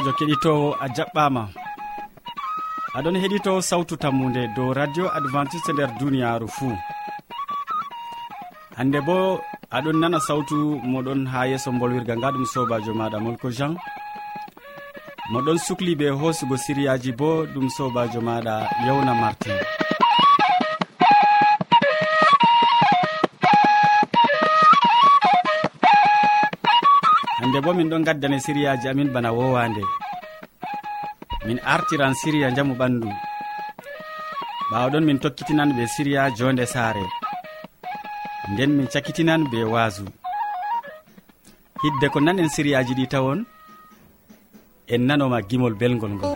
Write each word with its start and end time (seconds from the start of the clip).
sobajo 0.00 0.12
keɗitowo 0.18 0.68
a 0.80 0.86
jaɓɓama. 0.96 1.42
Aɗon 2.96 3.16
heɗito 3.22 3.52
sawtu 3.68 3.94
tammude 4.02 4.42
dow 4.56 4.72
radio 4.78 5.04
adventiste 5.16 5.70
e 5.70 5.72
nder 5.74 5.90
duniyaru 5.98 6.48
fuu. 6.56 6.74
Hande 8.76 8.98
bo 9.06 9.16
aɗon 9.76 9.96
nana 10.00 10.18
sawtu 10.26 10.56
moɗon 10.92 11.20
ha 11.32 11.40
yeeso 11.50 11.70
bolwirga 11.80 12.14
nga 12.16 12.32
ɗum 12.34 12.46
sobajo 12.52 12.92
maɗa 13.00 13.18
molko 13.24 13.48
jean. 13.56 13.72
Moɗon 15.32 15.58
sukli 15.66 15.92
ɓe 16.00 16.06
hoosugo 16.20 16.56
siriyaji 16.64 17.10
bo 17.20 17.28
ɗum 17.52 17.66
sobajo 17.76 18.20
maɗa 18.28 18.54
yewna 18.86 19.12
martin. 19.22 19.58
bo 27.70 27.76
min 27.78 27.90
ɗon 27.90 28.04
gaddane 28.08 28.38
siriyaji 28.46 28.86
amin 28.88 29.12
bana 29.14 29.30
wowande. 29.38 29.82
Min 31.46 31.58
artiran 31.74 32.14
siriya 32.20 32.48
jamu 32.56 32.74
ɓandu. 32.80 33.08
Ɓawaɗon 34.70 35.04
min 35.06 35.18
tokkitinan 35.22 35.70
be 35.76 35.82
siriya 35.94 36.22
jonde 36.38 36.64
saare. 36.74 37.04
Nden 38.50 38.70
min 38.76 38.88
cakkitinan 38.92 39.42
be 39.50 39.58
waasu. 39.72 40.04
Hidde 41.82 42.06
ko 42.12 42.18
nanen 42.20 42.48
siriyaji 42.54 42.92
ɗi 42.98 43.06
tawon 43.12 43.40
en 44.92 45.02
nanoma 45.06 45.38
gimol 45.48 45.74
belgol 45.80 46.12
ngol. 46.14 46.34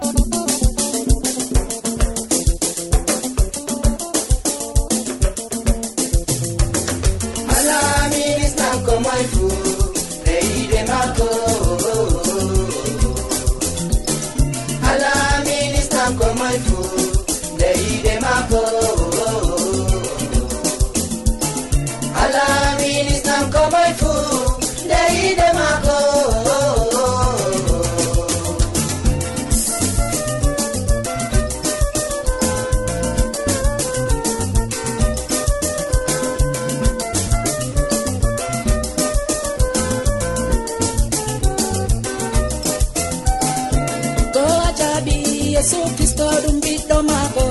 yesu 45.54 45.78
kristo 45.96 46.26
ɗum 46.42 46.56
ɓiɗɗo 46.64 46.96
maako. 47.08 47.44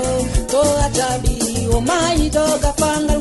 To 0.52 0.59
a 0.86 0.88
jaɓi 0.98 1.34
o 1.76 1.78
mayi 1.88 2.26
doga 2.36 2.72
fanga. 2.80 3.12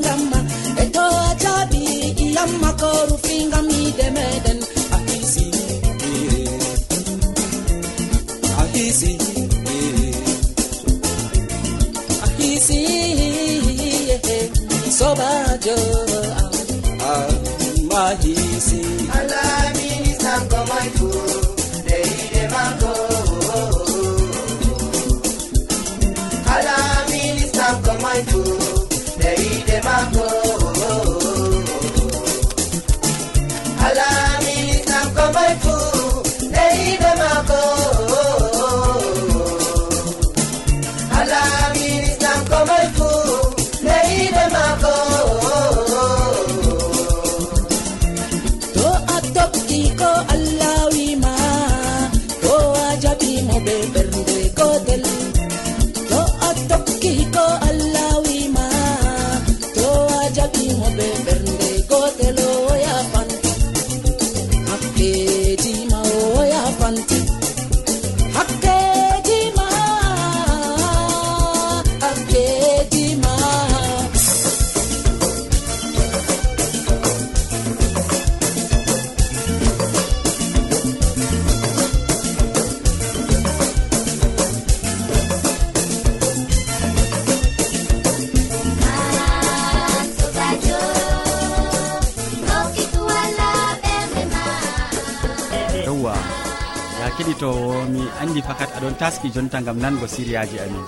jonta 99.34 99.58
gam 99.66 99.78
nango 99.82 100.06
siriyaji 100.06 100.56
amin. 100.64 100.86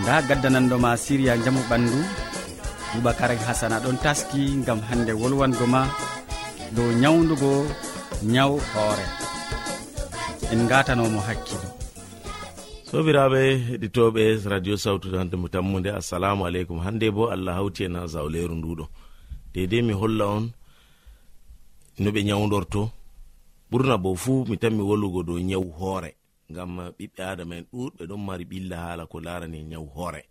Nda 0.00 0.22
gaddananɗoma 0.28 0.90
siriya 0.96 1.34
jaamu 1.44 1.60
ɓandu 1.70 1.98
boubacara 2.94 3.34
hasana 3.46 3.76
ɗon 3.84 3.96
taski 4.04 4.40
gam 4.66 4.80
hande 4.88 5.12
wolwango 5.20 5.66
ma 5.74 5.82
dow 6.76 6.88
ñawdugo 7.02 7.52
ñaw 8.34 8.52
hoore. 8.72 9.06
En 10.52 10.66
gatanomo 10.70 11.20
hakkilo. 11.28 11.68
Sobiraɓe 12.90 13.40
heɗitoɓe 13.68 14.22
radio 14.52 14.74
sawtu 14.76 15.06
dandemo 15.14 15.46
tammude 15.48 15.90
assalamu 16.00 16.42
aleykum. 16.46 16.78
Hande 16.84 17.06
bo 17.16 17.22
allah 17.34 17.54
hawti 17.58 17.84
en 17.84 17.94
ha 17.98 18.06
zawleru 18.06 18.54
nduɗo. 18.56 18.84
Dedei 19.54 19.82
mi 19.82 19.92
holla 19.92 20.24
on 20.26 20.44
no 21.98 22.08
ɓe 22.10 22.20
ñawdorto 22.28 22.90
ɓurna 23.70 23.94
bo 24.02 24.14
fuu 24.22 24.44
mi 24.48 24.56
tan 24.58 24.74
mi 24.76 24.82
wollugo 24.82 25.22
dow 25.22 25.38
ñawu 25.38 25.70
hoore. 25.78 26.10
ngam 26.50 26.70
ɓiɓɓe 26.98 27.22
adama 27.32 27.54
en 27.58 27.64
ɗuɗɓe 27.72 28.02
ɗon 28.08 28.20
mari 28.26 28.44
ɓilla 28.50 28.76
haala 28.84 29.04
ko 29.10 29.16
larani 29.26 29.58
e 29.58 29.64
nyawu 29.70 29.88
hoore. 29.96 30.22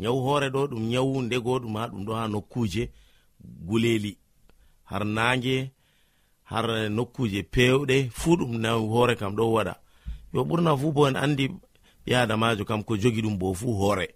Nyawu 0.00 0.18
hoore 0.26 0.46
ɗo 0.54 0.60
ɗum 0.70 0.82
nyawu 0.90 1.14
nde 1.22 1.36
goɗum 1.46 1.74
ha 1.78 1.84
ɗum 1.90 2.02
ɗo 2.06 2.12
ha 2.18 2.24
nokkuje 2.32 2.82
guleli 3.66 4.12
har 4.90 5.04
nange 5.16 5.56
har 6.50 6.66
nokkuje 6.96 7.40
pewɗe 7.54 7.96
fuu 8.18 8.36
ɗum 8.38 8.52
nyawu 8.62 8.84
hoore 8.92 9.14
kam 9.20 9.32
ɗo 9.38 9.44
waɗa. 9.56 9.74
Yo 10.34 10.40
ɓurna 10.48 10.70
fuu 10.80 10.92
bo 10.96 11.02
en 11.08 11.16
andi 11.24 11.44
ɓi 12.04 12.10
adamajo 12.22 12.64
kam 12.64 12.82
ko 12.86 12.92
jogi 13.02 13.20
ɗum 13.24 13.36
bo 13.40 13.54
fuu 13.54 13.72
hoore. 13.80 14.06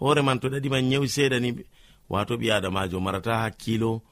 Hoore 0.00 0.22
man 0.22 0.38
to 0.40 0.48
ɗaɗima 0.48 0.78
nyawi 0.82 1.08
seeɗa 1.14 1.40
ni 1.40 1.50
wato 2.12 2.34
ɓi 2.40 2.46
adamajo 2.56 3.00
marata 3.00 3.32
hakkilo 3.42 4.02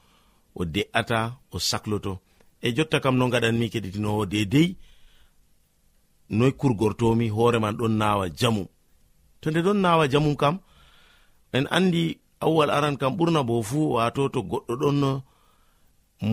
o 0.55 0.65
de'ata 0.65 1.19
o 1.51 1.57
sakloto. 1.59 2.13
E 2.61 2.73
jotta 2.75 2.99
kam 2.99 3.15
no 3.17 3.29
gaɗanmi 3.33 3.69
keɗitinowo 3.73 4.25
dedei 4.25 4.69
noy 6.29 6.51
kurgortomi 6.51 7.29
hoore 7.29 7.59
man 7.59 7.75
ɗon 7.79 7.93
nawa 8.01 8.29
jamu. 8.39 8.63
To 9.41 9.51
nde 9.51 9.59
ɗon 9.65 9.79
nawa 9.83 10.07
jamum 10.11 10.35
kam 10.41 10.55
en 11.53 11.65
andi 11.77 12.03
awwal 12.45 12.69
aran 12.75 12.95
kam 13.01 13.13
ɓurna 13.17 13.41
bo 13.47 13.55
fuu 13.69 13.93
wato 13.95 14.21
to 14.33 14.39
goɗɗo 14.51 14.73
ɗon 14.81 14.99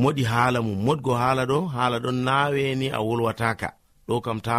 moɗi 0.00 0.22
haala 0.32 0.58
mum 0.66 0.78
modgo 0.86 1.12
haala 1.20 1.42
ɗo 1.50 1.58
haala 1.74 1.96
ɗon 2.04 2.18
naweni 2.26 2.86
a 2.96 2.98
wolwataka 3.06 3.68
ɗo 4.08 4.14
kam 4.24 4.38
ta 4.46 4.56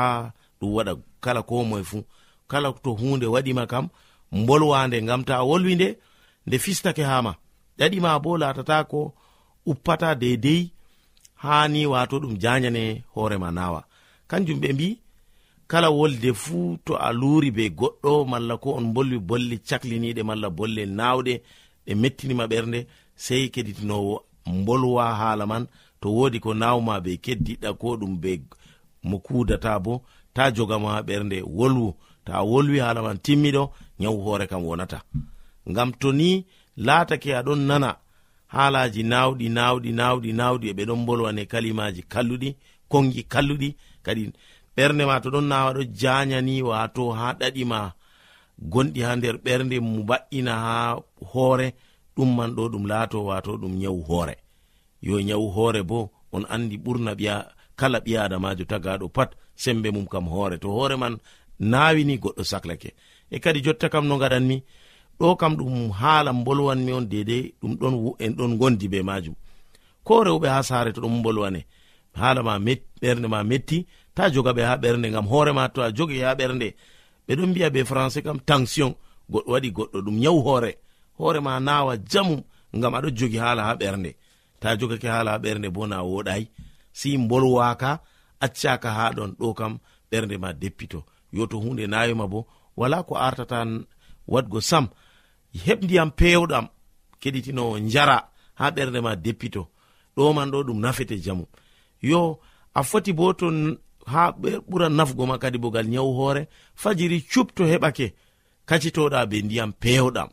ɗum 0.59 0.69
waɗa 0.75 0.93
kala 1.23 1.41
ko 1.49 1.63
moye 1.69 1.83
fuu. 1.83 2.03
Kala 2.47 2.69
to 2.83 2.91
hunde 2.99 3.25
waɗima 3.33 3.63
kam 3.71 3.85
bolwande 4.47 4.97
ngam 5.05 5.21
ta 5.27 5.35
wolwi 5.49 5.73
nde 5.75 5.87
nde 6.47 6.57
fistake 6.65 7.03
hama 7.11 7.31
ɗaɗima 7.77 8.19
bo 8.23 8.31
latata 8.41 8.77
ko 8.91 8.99
uppata 9.71 10.09
dedei 10.21 10.61
hani 11.43 11.81
wato 11.93 12.15
ɗum 12.23 12.33
janyane 12.43 12.83
hoorema 13.13 13.49
nawa 13.57 13.81
kanjum 14.29 14.59
ɓe 14.63 14.69
mbi 14.73 14.87
kala 15.73 15.89
wolde 15.89 16.33
fuu 16.33 16.77
to 16.85 16.93
a 16.97 17.09
luuri 17.13 17.51
be 17.51 17.69
goɗɗo 17.69 18.25
malla 18.31 18.57
ko 18.57 18.69
on 18.77 18.93
bolwi 18.93 19.17
bolle 19.29 19.55
cakliniɗe 19.67 20.21
malla 20.29 20.49
bolle 20.57 20.83
nawɗe 20.85 21.33
ɗe 21.85 21.91
mettinima 22.01 22.45
ɓernde 22.51 22.79
sei 23.15 23.49
keɗitinowo 23.53 24.15
bolwa 24.65 25.05
haala 25.19 25.45
man. 25.51 25.65
To 26.01 26.07
wodi 26.17 26.39
ko 26.39 26.53
nawma 26.53 27.01
be 27.05 27.11
keddiɗa 27.25 27.69
ko 27.81 27.87
ɗum 27.99 28.13
be 28.21 28.31
mo 29.03 29.17
kudata 29.25 29.79
bo 29.85 29.93
ta 30.35 30.43
jogama 30.55 31.01
ɓernde 31.07 31.37
wolwu. 31.57 31.87
Ta 32.25 32.33
wolwi 32.49 32.77
haala 32.79 33.01
man 33.01 33.17
timmiɗo 33.25 33.63
nyawu 33.99 34.19
hoore 34.25 34.45
kam 34.47 34.63
wonata. 34.69 34.99
Ngam 35.69 35.89
to 35.99 36.11
ni 36.11 36.45
laatake 36.85 37.29
aɗon 37.39 37.61
nana 37.69 37.89
haalaji 38.53 39.01
nawɗi 39.11 39.45
nawɗi 39.57 39.89
nawɗi 39.99 40.29
nawɗi 40.39 40.65
e 40.69 40.73
ɓe 40.77 40.83
ɗon 40.89 41.01
bolwane 41.07 41.43
kalimaji 41.51 42.01
kalluɗi 42.13 42.49
kongi 42.91 43.23
kalluɗi 43.33 43.69
kadi 44.05 44.23
ɓernde 44.75 45.03
ma 45.09 45.15
to 45.23 45.29
ɗon 45.33 45.45
nawa 45.51 45.69
ɗo 45.75 45.81
janyani 45.99 46.55
wato 46.69 47.03
ha 47.17 47.27
ɗaɗima 47.39 47.79
gonɗi 48.71 48.99
ha 49.05 49.11
nder 49.17 49.35
ɓernde 49.45 49.75
mu 49.87 50.03
ba'ina 50.09 50.53
ha 50.65 50.75
hoore 51.31 51.67
ɗum 52.15 52.29
man 52.37 52.51
ɗo 52.57 52.63
ɗum 52.73 52.83
laato 52.91 53.17
wato 53.29 53.51
ɗum 53.61 53.73
nyawu 53.81 54.01
hoore. 54.09 54.35
Yo 55.01 55.15
nyawu 55.27 55.47
hoore 55.55 55.81
bo 55.89 55.99
on 56.35 56.43
andi 56.53 56.75
ɓurna 56.83 57.11
ɓiya 57.19 57.35
kala 57.79 57.97
ɓi 58.05 58.11
adamajo 58.23 58.63
tagaɗo 58.71 59.05
pat 59.15 59.29
sembe 59.55 59.89
mum 59.95 60.05
kam 60.11 60.25
hoore. 60.33 60.57
To 60.63 60.67
hoore 60.75 60.95
man 61.01 61.13
nawini 61.59 62.15
goɗɗo 62.23 62.43
saklake. 62.51 62.89
E 63.31 63.39
kadi 63.43 63.59
jotta 63.65 63.87
kam 63.93 64.05
no 64.07 64.15
gaɗanmi 64.21 64.57
ɗo 65.19 65.35
kam 65.39 65.53
ɗum 65.57 65.91
haala 65.99 66.31
bolwanmi 66.45 66.91
on 66.97 67.05
dedei 67.11 67.43
ɗum 67.61 67.73
ɗon 67.79 67.93
en 68.23 68.31
ɗon 68.37 68.51
gondi 68.59 68.87
be 68.91 68.99
majum 69.09 69.35
ko 70.03 70.23
rewɓe 70.23 70.47
ha 70.53 70.59
saare 70.69 70.91
to 70.93 71.01
ɗum 71.01 71.21
bolwane 71.23 71.61
haala 72.19 72.41
ma 72.43 72.53
ɓernde 73.01 73.27
ma 73.33 73.39
metti 73.43 73.77
ta 74.15 74.29
joga 74.29 74.51
ɓe 74.53 74.63
ha 74.63 74.75
ɓernde 74.77 75.11
gam 75.11 75.25
hoorema 75.27 75.69
to 75.73 75.81
a 75.81 75.91
jogi 75.97 76.19
ha 76.21 76.35
ɓernde. 76.39 76.67
Ɓeɗon 77.27 77.49
mbiya 77.49 77.69
be 77.73 77.83
français 77.83 78.23
kam 78.23 78.39
tension. 78.39 78.91
Goɗɗo 79.31 79.51
waɗi 79.51 79.69
goɗɗo 79.77 79.97
ɗum 80.05 80.15
nyawu 80.21 80.41
hoore. 80.45 80.71
Hoorema 81.17 81.59
nawa 81.59 81.93
jamum 82.11 82.41
gam 82.81 82.93
aɗo 82.97 83.09
jogi 83.17 83.37
haala 83.37 83.63
ha 83.63 83.73
ɓernde. 83.75 84.15
Ta 84.59 84.77
jogake 84.79 85.07
haala 85.07 85.31
ha 85.31 85.37
ɓernde 85.37 85.69
bo 85.75 85.87
na 85.87 85.97
woɗayi. 86.03 86.47
Si 86.91 87.17
bolwaka 87.17 87.99
accaka 88.39 88.89
ha 88.97 89.11
ɗon 89.17 89.31
ɗo 89.39 89.53
kam 89.53 89.79
ɓernde 90.11 90.37
ma 90.37 90.53
deppito. 90.53 91.03
Yo 91.31 91.45
to 91.47 91.57
hunde 91.57 91.87
nawima 91.87 92.27
bo 92.27 92.45
wala 92.77 93.03
ko 93.03 93.15
artata 93.15 93.65
wadgo 94.27 94.59
sam. 94.61 94.87
Heɓ 95.65 95.83
ndiyam 95.83 96.11
pewɗam 96.11 96.67
keɗitinowo 97.21 97.79
jara 97.89 98.29
ha 98.55 98.69
ɓernde 98.71 99.01
ma 99.01 99.15
deppito. 99.15 99.67
Ɗo 100.15 100.33
man 100.35 100.51
ɗo 100.51 100.63
ɗum 100.63 100.79
nafete 100.79 101.17
jamu. 101.25 101.45
Yo 102.01 102.39
a 102.75 102.83
foti 102.83 103.13
bo 103.13 103.33
to 103.33 103.47
ha 104.11 104.31
ɓura 104.69 104.89
nafgo 104.89 105.25
ma 105.25 105.37
kadi 105.37 105.57
bogal 105.57 105.87
nyawu 105.87 106.11
hoore 106.17 106.47
fajiri 106.75 107.17
cupto 107.31 107.63
heɓake 107.71 108.13
kacitoɗa 108.69 109.19
be 109.29 109.37
ndiyam 109.45 109.71
pewɗam. 109.81 110.29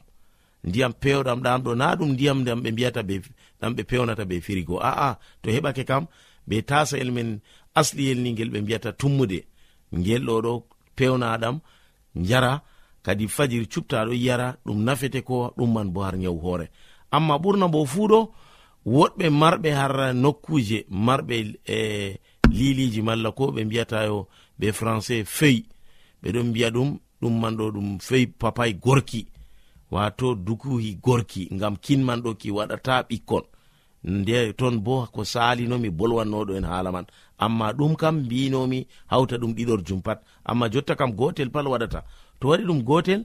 Ndiyam 0.68 0.92
pewɗam 1.02 1.38
ɗam 1.44 1.58
ɗo 1.64 1.70
na 1.80 1.86
ɗum 1.98 2.10
ndiyam 2.14 2.38
dam 2.46 2.58
ɓe 2.62 2.68
mbiyata 2.72 3.00
ɗam 3.60 3.72
ɓe 3.76 3.82
pewnata 3.90 4.24
be 4.30 4.36
firigo. 4.46 4.76
A'a 4.90 5.08
to 5.42 5.48
heɓake 5.54 5.82
kam 5.90 6.04
be 6.48 6.56
tasayel 6.68 7.10
men 7.16 7.40
asliyel 7.80 8.18
ni 8.22 8.30
ngel 8.32 8.50
ɓe 8.52 8.58
mbiyata 8.62 8.90
tummude. 9.00 9.38
Ngel 9.98 10.22
ɗo 10.28 10.36
ɗo 10.44 10.52
pewnaɗam 10.96 11.56
jara 12.28 12.52
kadi 13.04 13.24
fajiri 13.36 13.66
cuptaɗo 13.72 14.12
yara 14.26 14.48
ɗum 14.66 14.78
nafete 14.86 15.20
ko 15.28 15.36
ɗum 15.56 15.70
man 15.74 15.88
bo 15.94 16.00
har 16.02 16.16
nyawu 16.16 16.40
hoore. 16.44 16.66
Amma 17.10 17.34
ɓurna 17.42 17.66
bo 17.72 17.84
fuu 17.92 18.06
ɗo 18.12 18.20
woɗɓe 18.86 19.26
marɓe 19.40 19.70
har 19.78 19.92
nokkuje 20.14 20.78
marɓe 21.06 21.36
e 21.64 21.76
eh, 21.76 22.18
liliji 22.58 23.02
malla 23.02 23.30
ko 23.32 23.44
ɓe 23.54 23.64
mbiyatayo 23.64 24.26
be 24.58 24.66
français 24.78 25.24
fey 25.24 25.56
ɓeɗon 26.22 26.46
mbiya 26.50 26.68
ɗum 26.74 26.88
ɗum 27.20 27.34
man 27.40 27.54
ɗo 27.58 27.64
ɗum 27.74 27.98
fey 28.00 28.26
papay 28.26 28.72
gorki. 28.74 29.26
Wato 29.90 30.34
dukuhi 30.34 30.94
gorki 31.02 31.48
ngam 31.54 31.76
kinman 31.84 32.20
ɗo 32.24 32.30
ki 32.40 32.50
waɗata 32.50 32.94
ɓikkon. 33.08 33.42
Nde 34.04 34.52
ton 34.58 34.78
bo 34.84 35.06
ko 35.14 35.24
salinomi 35.24 35.90
bolwannoɗo 35.98 36.52
en 36.58 36.64
haala 36.64 36.90
man. 36.92 37.06
Amma 37.38 37.72
ɗum 37.72 37.96
kam 37.96 38.16
mbinomi 38.24 38.86
hawta 39.10 39.36
ɗum 39.40 39.52
ɗiɗor 39.56 39.80
jum 39.86 40.00
pat 40.02 40.18
amma 40.44 40.68
jotta 40.72 40.94
kam 40.96 41.12
gotel 41.12 41.50
pal 41.50 41.66
waɗata. 41.66 42.00
To 42.40 42.48
waɗi 42.48 42.64
ɗum 42.68 42.82
gotel 42.84 43.24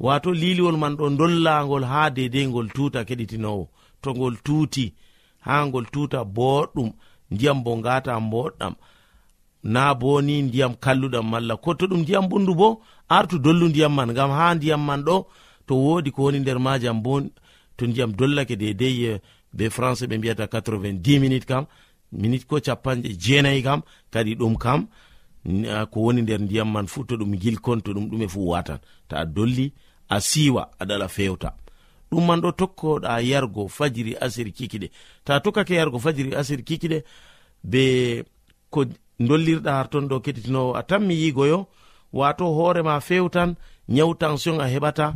wato 0.00 0.30
liliwol 0.32 0.76
man 0.76 0.94
ɗo 0.96 1.06
dollagol 1.18 1.84
ha 1.84 2.10
dedei 2.10 2.46
ngol 2.46 2.68
tuta 2.74 3.04
keɗitinowo. 3.08 3.68
To 4.02 4.08
ngol 4.14 4.36
tuti 4.44 4.94
ha 5.46 5.64
ngol 5.66 5.86
tuta 5.92 6.24
boɗɗum. 6.24 6.90
ndiyam 7.30 7.62
bo 7.64 7.76
ngata 7.76 8.20
mboɗɗam. 8.20 8.74
Na 9.64 9.94
bo 9.94 10.20
ni 10.22 10.42
ndiyam 10.42 10.74
kalluɗam 10.84 11.26
malla. 11.30 11.56
Ko 11.56 11.74
to 11.74 11.86
ɗum 11.86 12.00
ndiyam 12.02 12.28
bundu 12.28 12.54
bo 12.54 12.68
artu 13.08 13.38
dollu 13.38 13.68
ndiyam 13.68 13.94
man. 13.94 14.10
Ngam 14.12 14.30
ha 14.30 14.54
ndiyam 14.54 14.82
man 14.86 15.02
ɗo 15.06 15.24
to 15.66 15.74
wodi 15.84 16.10
ko 16.10 16.22
woni 16.22 16.38
nder 16.40 16.58
majam 16.66 17.02
bo 17.02 17.20
to 17.76 17.86
ndiyam 17.86 18.12
dollake 18.12 18.56
dedei 18.56 19.04
eh, 19.04 19.20
be 19.56 19.64
français 19.68 20.06
ɓe 20.06 20.18
mbiyata 20.18 20.44
90 20.46 21.20
minute 21.20 21.46
kam 21.46 21.64
minute 22.12 22.44
ko 22.46 22.60
capanɗe 22.60 23.08
jeenayi 23.22 23.62
kam 23.62 23.80
kadi 24.12 24.34
ɗum 24.34 24.56
kam 24.58 24.86
ko 25.90 26.00
woni 26.00 26.22
nder 26.22 26.40
ndiyam 26.40 26.70
man 26.72 26.86
fu 26.86 27.04
to 27.04 27.16
ɗum 27.16 27.32
gilkon 27.42 27.80
to 27.80 27.92
ɗum 27.92 28.06
ɗume 28.10 28.28
fu 28.28 28.40
watan. 28.50 28.78
Ta 29.08 29.16
a 29.20 29.24
dolli 29.26 29.72
a 30.08 30.20
siwa 30.20 30.62
aɗala 30.80 31.08
fewta. 31.08 31.50
ɗum 32.10 32.24
man 32.26 32.40
ɗo 32.40 32.50
tokkoɗa 32.52 33.20
yargo 33.30 33.68
fajiri 33.68 34.12
asiri 34.24 34.52
kikiɗe. 34.52 34.88
Ta 35.24 35.40
tokkake 35.40 35.74
yargo 35.74 35.98
fajiri 35.98 36.34
asiri 36.40 36.62
kikiɗe 36.68 36.98
be 37.70 37.82
ko 38.70 38.84
dollirɗa 39.20 39.70
harton 39.78 40.08
ɗo 40.08 40.16
keɗitinowo. 40.24 40.74
A 40.76 40.82
tanmi 40.82 41.14
yigoyo 41.22 41.66
wato 42.12 42.44
hoorema 42.56 43.00
fewtan 43.00 43.54
nyawu 43.88 44.14
tension 44.14 44.60
a 44.60 44.66
heɓata 44.72 45.14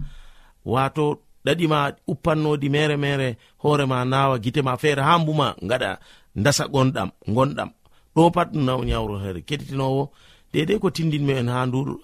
wato 0.65 1.05
ɗaɗima 1.45 1.79
uppannoɗi 2.07 2.69
mere 2.71 2.97
mere 2.97 3.37
hoorema 3.63 4.05
nawa 4.05 4.39
gitema 4.39 4.77
feere 4.77 5.03
ha 5.03 5.19
mbuma 5.19 5.55
gaɗa 5.63 5.99
dasa 6.35 6.65
gonɗam 6.69 7.11
gonɗam. 7.29 7.71
Ɗo 8.15 8.31
pat 8.35 8.49
ɗum 8.53 8.85
nyawro 8.85 9.19
here 9.23 9.41
keɗitinowo. 9.49 10.11
Dedei 10.53 10.79
ko 10.81 10.91
tindinmi 10.91 11.33
en 11.41 11.49
ha 11.49 11.67
ndu 11.67 12.01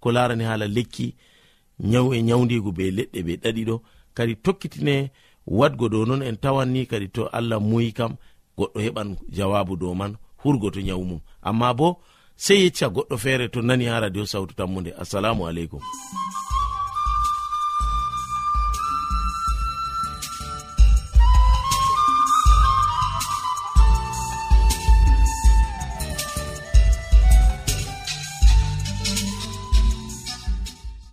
ko 0.00 0.08
larani 0.12 0.44
hala 0.44 0.66
lekki 0.66 1.14
nyawu 1.80 2.14
e 2.14 2.22
nyawdigu 2.22 2.72
be 2.76 2.84
leɗɗe 2.90 3.20
be 3.26 3.32
ɗaɗiɗo 3.42 3.76
kadi 4.16 4.34
tokkitine 4.44 5.10
wadgo 5.46 5.88
dow 5.88 6.04
non 6.08 6.22
en 6.22 6.36
tawanni 6.42 6.82
kadi 6.90 7.08
to 7.14 7.22
allah 7.38 7.58
muyi 7.60 7.92
kam 7.98 8.12
goɗɗo 8.58 8.78
heɓan 8.84 9.08
jawabu 9.36 9.74
dow 9.80 9.94
man 9.94 10.12
hurgo 10.42 10.70
to 10.70 10.80
nyawu 10.80 11.04
mum. 11.04 11.20
Amma 11.42 11.68
bo 11.78 11.88
sei 12.36 12.58
yecca 12.64 12.86
goɗɗo 12.94 13.16
feere 13.22 13.46
to 13.52 13.60
nani 13.62 13.84
ha 13.90 14.00
radio 14.00 14.24
sawtu 14.32 14.54
tammude 14.58 14.90
assalamu 15.02 15.42
aleykum. 15.48 15.80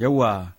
yewwa 0.00 0.52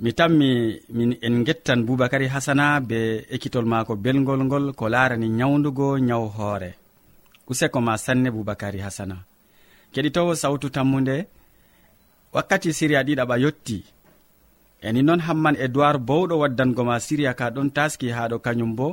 mi 0.00 0.12
tammi 0.12 0.80
min 0.96 1.10
en 1.22 1.44
gettan 1.46 1.82
boubacary 1.86 2.28
hasana 2.34 2.80
be 2.80 3.26
ekkitol 3.34 3.66
maako 3.66 3.96
belgol 3.96 4.40
ngol 4.44 4.66
ko 4.78 4.84
laarani 4.88 5.28
nyawdugo 5.28 5.98
nyaw 5.98 6.24
hoore. 6.36 6.70
Useko 7.50 7.80
ma 7.80 7.96
sanne 7.96 8.28
boubacary 8.30 8.78
hasana 8.86 9.16
keɗitowo 9.92 10.32
sawtu 10.34 10.68
tammude 10.70 11.16
wakkati 12.34 12.72
siriya 12.72 13.02
ɗiɗaɓa 13.06 13.36
yotti. 13.44 13.78
Eni 14.86 15.02
noon 15.02 15.20
hamman 15.26 15.56
edoird 15.64 16.00
bowɗo 16.08 16.34
waddango 16.42 16.82
ma 16.84 17.00
siriya 17.00 17.32
ka 17.34 17.50
ɗon 17.54 17.68
taski 17.76 18.08
haɗo 18.16 18.36
kañum 18.44 18.72
bo 18.78 18.88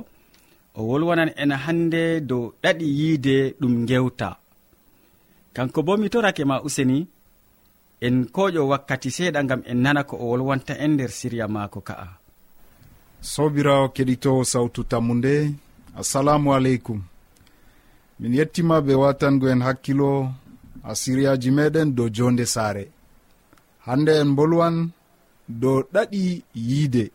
o 0.76 0.82
wolwonan 0.90 1.32
en 1.42 1.52
hande 1.52 2.22
dow 2.30 2.54
ɗaɗi 2.64 2.86
yiide 3.00 3.36
ɗum 3.60 3.86
gewta 3.88 4.30
kanko 5.56 5.80
bo 5.84 5.98
mi 5.98 6.10
torake 6.10 6.44
ma 6.46 6.62
useni 6.68 7.08
en 8.02 8.26
koƴo 8.36 8.68
wakkati 8.72 9.10
seeɗa 9.12 9.44
gam 9.50 9.62
en 9.66 9.80
nana 9.84 10.04
ko 10.04 10.16
o 10.18 10.26
wolwanta 10.30 10.74
en 10.84 10.92
nder 10.94 11.12
siriya 11.12 11.48
maako 11.48 11.80
ka'a. 11.88 12.08
Sobirawo 13.22 13.86
keɗitowo 13.96 14.42
sawtu 14.52 14.82
tammu 14.84 15.14
nde 15.16 15.34
assalamu 16.00 16.54
aleykum. 16.54 17.00
Min 18.20 18.34
yettima 18.34 18.82
be 18.86 18.94
watango 19.04 19.46
en 19.50 19.62
hakkilo 19.68 20.10
a 20.84 20.92
siriyaji 21.02 21.50
meɗen 21.58 21.90
dow 21.96 22.10
jonde 22.16 22.46
saare. 22.46 22.86
Hande 23.86 24.12
en 24.22 24.32
bolwan 24.38 24.76
dow 25.62 25.78
ɗaɗi 25.94 26.44
yiide. 26.68 27.12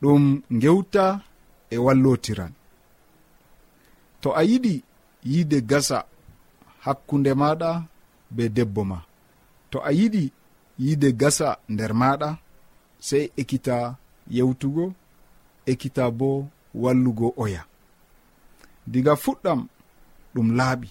Ɗum 0.00 0.42
gewta 0.62 1.04
e 1.70 1.76
wallotiran. 1.84 2.52
To 4.20 4.28
a 4.34 4.42
yiɗi 4.50 4.74
yiide 5.30 5.58
gasa 5.70 5.98
hakkunde 6.84 7.32
maɗa 7.40 7.70
be 8.34 8.44
debbo 8.56 8.82
ma. 8.90 8.98
to 9.72 9.78
a 9.88 9.90
yiɗi 9.98 10.24
yiide 10.82 11.08
gasa 11.20 11.48
nder 11.72 11.92
maɗa 12.00 12.28
sey 13.06 13.24
ekkita 13.40 13.76
yewtugo 14.36 14.84
ekkita 15.70 16.04
bo 16.18 16.28
wallugo 16.82 17.28
oya. 17.42 17.62
Diga 18.92 19.14
fuɗɗam 19.22 19.60
ɗum 20.34 20.48
laaɓi. 20.58 20.88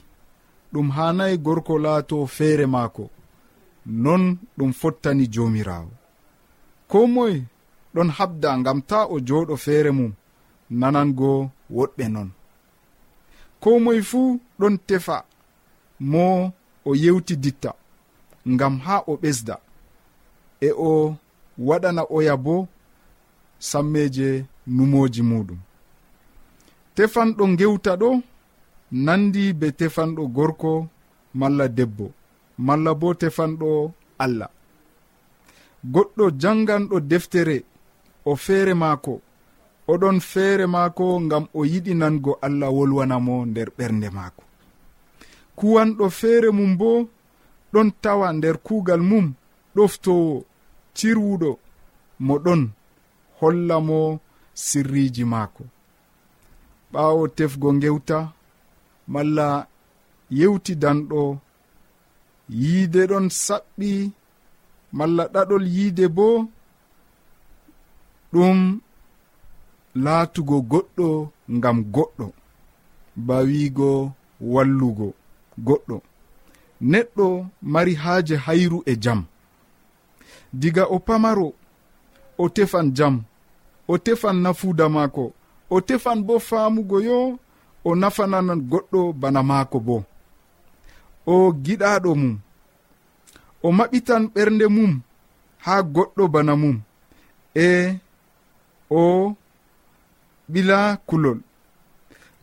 Ɗum 0.73 0.87
hanayi 0.95 1.35
gorko 1.45 1.73
laato 1.85 2.15
feere 2.35 2.65
maako. 2.73 3.03
Non 4.03 4.23
ɗum 4.57 4.71
fottani 4.79 5.25
joomiraawo. 5.33 5.91
Ko 6.89 6.97
moye 7.13 7.37
ɗon 7.93 8.09
habda 8.17 8.49
ngam 8.59 8.79
ta 8.89 8.99
o 9.13 9.15
jooɗo 9.27 9.55
feere 9.65 9.91
mum 9.97 10.11
nanango 10.79 11.31
woɗɓe 11.75 12.05
non. 12.15 12.29
Ko 13.61 13.69
moye 13.83 14.01
fuu 14.09 14.39
ɗon 14.59 14.75
tefa 14.87 15.17
mo 16.11 16.23
o 16.85 16.95
yewti 17.03 17.35
ditta. 17.43 17.71
ngam 18.47 18.79
ha 18.85 19.03
o 19.07 19.13
ɓesda 19.21 19.55
e 20.61 20.69
o 20.71 21.15
waɗana 21.67 22.03
oya 22.09 22.35
bo 22.37 22.67
sammeje 23.59 24.45
numoji 24.67 25.21
muɗum. 25.29 25.59
Tefanɗo 26.95 27.43
gewta 27.59 27.91
ɗo 28.01 28.09
nandi 29.05 29.53
be 29.59 29.67
tefanɗo 29.79 30.23
gorko 30.35 30.87
malla 31.39 31.67
debbo 31.77 32.05
malla 32.57 32.91
bo 32.93 33.07
tefanɗo 33.21 33.69
allah. 34.23 34.49
Goɗɗo 35.93 36.25
janganɗo 36.41 36.99
deftere 36.99 37.57
o 38.25 38.35
feere 38.35 38.73
maako 38.73 39.21
oɗon 39.87 40.17
feere 40.31 40.65
maako 40.75 41.05
ngam 41.25 41.45
o 41.53 41.65
yiɗi 41.71 41.93
nango 42.01 42.31
allah 42.45 42.69
wolwanamo 42.77 43.35
nder 43.45 43.69
ɓernde 43.77 44.09
maako. 44.17 44.43
Kuwanɗo 45.57 46.05
feere 46.09 46.49
mum 46.51 46.77
bo 46.79 47.07
ɗon 47.73 47.87
tawa 48.03 48.27
nder 48.37 48.55
kuugal 48.65 49.01
mum 49.09 49.25
ɗoftowo 49.75 50.33
cirwuɗo 50.97 51.49
mo 52.25 52.33
ɗon 52.45 52.61
holla 53.39 53.75
mo 53.87 53.99
sirriji 54.65 55.23
maako. 55.33 55.63
Ɓaawo 56.91 57.23
tefgo 57.37 57.67
ngewta 57.77 58.17
malla 59.13 59.47
yewti 60.39 60.73
danɗo 60.83 61.21
yiide 62.61 63.01
ɗon 63.11 63.25
saɓɓi 63.45 63.89
malla 64.97 65.23
ɗaɗol 65.33 65.63
yiide 65.75 66.05
bo 66.17 66.27
ɗum 68.33 68.59
laatugo 70.03 70.57
goɗɗo 70.71 71.07
ngam 71.55 71.77
goɗɗo 71.95 72.27
ba 73.27 73.35
wiigo 73.47 73.89
wallugo 74.53 75.07
goɗɗo. 75.67 75.97
neɗɗo 76.81 77.47
mari 77.61 77.93
haaje 77.95 78.35
hayru 78.35 78.83
e 78.85 78.93
jam. 79.03 79.25
Diga 80.53 80.83
o 80.85 80.99
pamaro 80.99 81.53
o 82.37 82.49
tefan 82.49 82.87
jam. 82.97 83.23
O 83.87 83.97
tefan 83.97 84.37
nafuuda 84.43 84.89
maako. 84.89 85.33
O 85.69 85.81
tefan 85.81 86.19
bo 86.27 86.39
faamugo 86.39 86.97
yo 87.07 87.39
o 87.83 87.95
nafananan 87.95 88.61
goɗɗo 88.69 89.13
bana 89.21 89.41
maako 89.49 89.79
bo. 89.79 90.03
O 91.25 91.53
giɗaɗo 91.63 92.11
mum. 92.21 92.39
O 93.63 93.71
maɓitan 93.77 94.23
ɓernde 94.33 94.65
mum 94.75 95.01
haa 95.65 95.81
goɗɗo 95.93 96.23
bana 96.33 96.53
mum. 96.61 96.81
E 97.55 97.99
o 98.89 99.35
ɓila 100.51 100.97
kulol. 101.07 101.39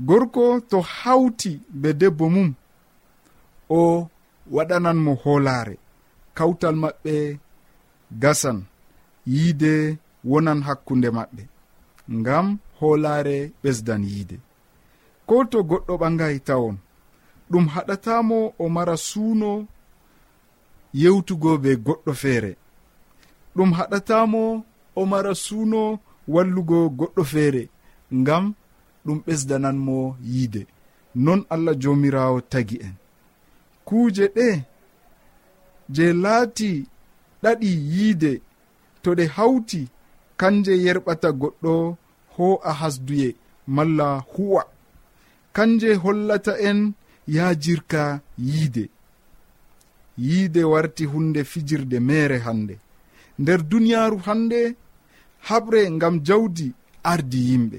Gorko 0.00 0.60
to 0.70 0.78
hawti 0.80 1.60
be 1.80 1.88
debbo 1.92 2.28
mum 2.34 2.54
o 3.68 4.08
waɗanan 4.54 4.98
mo 5.04 5.12
hoolaare. 5.22 5.74
Kawtal 6.36 6.76
maɓɓe 6.82 7.14
gasan 8.22 8.58
yiide 9.32 9.72
wonan 10.30 10.60
hakkunde 10.66 11.08
maɓɓe 11.16 11.42
ngam 12.18 12.46
hoolaare 12.78 13.36
ɓesdan 13.62 14.02
yiide. 14.10 14.36
Ko 15.28 15.34
to 15.50 15.58
goɗɗo 15.70 15.92
ɓangayi 16.02 16.38
tawon 16.48 16.76
ɗum 17.50 17.64
haɗatamo 17.74 18.38
o 18.58 18.64
mara 18.76 18.96
suuno 19.08 19.50
yewtugo 21.00 21.50
be 21.62 21.70
goɗɗo 21.86 22.12
feere. 22.22 22.52
Ɗum 23.56 23.70
haɗatamo 23.78 24.42
o 24.96 25.02
mara 25.12 25.32
suuno 25.44 25.80
wallugo 26.34 26.78
goɗɗo 26.98 27.22
feere 27.32 27.62
ngam 28.20 28.44
ɗum 29.04 29.18
ɓesdananmo 29.26 29.96
yiide. 30.32 30.62
Non 31.24 31.40
allah 31.54 31.74
jomirawo 31.82 32.38
tagi 32.52 32.76
en. 32.86 32.94
kuuje 33.88 34.24
ɗe 34.36 34.48
je 35.94 36.06
laati 36.22 36.70
ɗaɗi 37.42 37.70
yiide 37.92 38.32
to 39.02 39.10
ɗe 39.18 39.24
hawti 39.36 39.80
kanje 40.40 40.72
yerɓata 40.84 41.28
goɗɗo 41.40 41.72
ho 42.34 42.46
a 42.70 42.72
hasduye 42.80 43.28
malla 43.76 44.08
huwa. 44.32 44.62
Kanje 45.56 45.90
hollata 46.02 46.52
en 46.68 46.80
yaajirka 47.36 48.02
yiide. 48.48 48.84
Yiide 50.26 50.62
warti 50.72 51.04
hunde 51.12 51.40
fijirde 51.50 51.98
mere 52.08 52.38
hande. 52.46 52.74
Nder 53.38 53.60
duniyaaru 53.70 54.18
hande 54.26 54.60
haɓre 55.48 55.80
ngam 55.96 56.14
jawdi 56.26 56.66
ardi 57.12 57.40
yimɓe. 57.48 57.78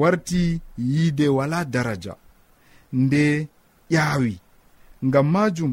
Warti 0.00 0.60
yiide 0.90 1.26
wala 1.36 1.64
daraja. 1.64 2.14
Nde 2.92 3.48
ƴaawi. 3.90 4.34
ngam 5.06 5.26
majum 5.34 5.72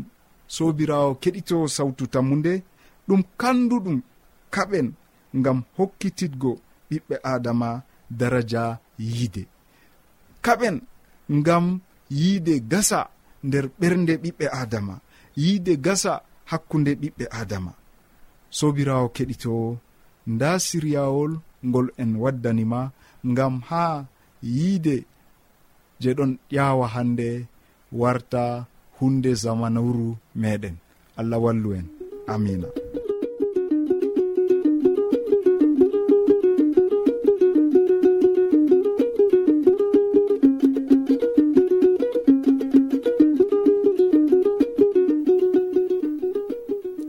sobirawo 0.56 1.10
keɗito 1.22 1.58
sawtu 1.76 2.04
tammude 2.14 2.54
ɗum 3.08 3.22
kanduɗum 3.40 3.98
kaɓen 4.54 4.88
ngam 5.40 5.58
hokkititgo 5.78 6.52
ɓiɓɓe 6.90 7.16
adama 7.34 7.70
daraja 8.20 8.64
yiide. 8.98 9.44
Kaɓen 10.46 10.76
ngam 11.38 11.66
yiide 12.20 12.54
gasa 12.72 13.00
nder 13.48 13.66
ɓernde 13.80 14.14
ɓiɓɓe 14.24 14.46
adama 14.62 14.96
yiide 15.42 15.74
gasa 15.86 16.14
hakkunde 16.50 16.92
ɓiɓɓe 17.02 17.26
adama 17.40 17.72
sobirawo 18.58 19.08
keɗito 19.16 19.54
nda 20.34 20.50
siryawol 20.66 21.32
ngol 21.68 21.88
en 22.02 22.12
waddanima 22.24 22.80
ngam 23.32 23.54
ha 23.70 23.84
yiide 24.56 24.96
je 26.02 26.10
ɗon 26.18 26.32
ƴawa 26.54 26.86
hande 26.96 27.28
warta 28.00 28.44
hunde 29.00 29.32
zamanuru 29.34 30.16
meɗen. 30.42 30.76
Allah 31.18 31.40
wallu 31.44 31.70
en. 31.78 31.86
Amina. 32.28 32.68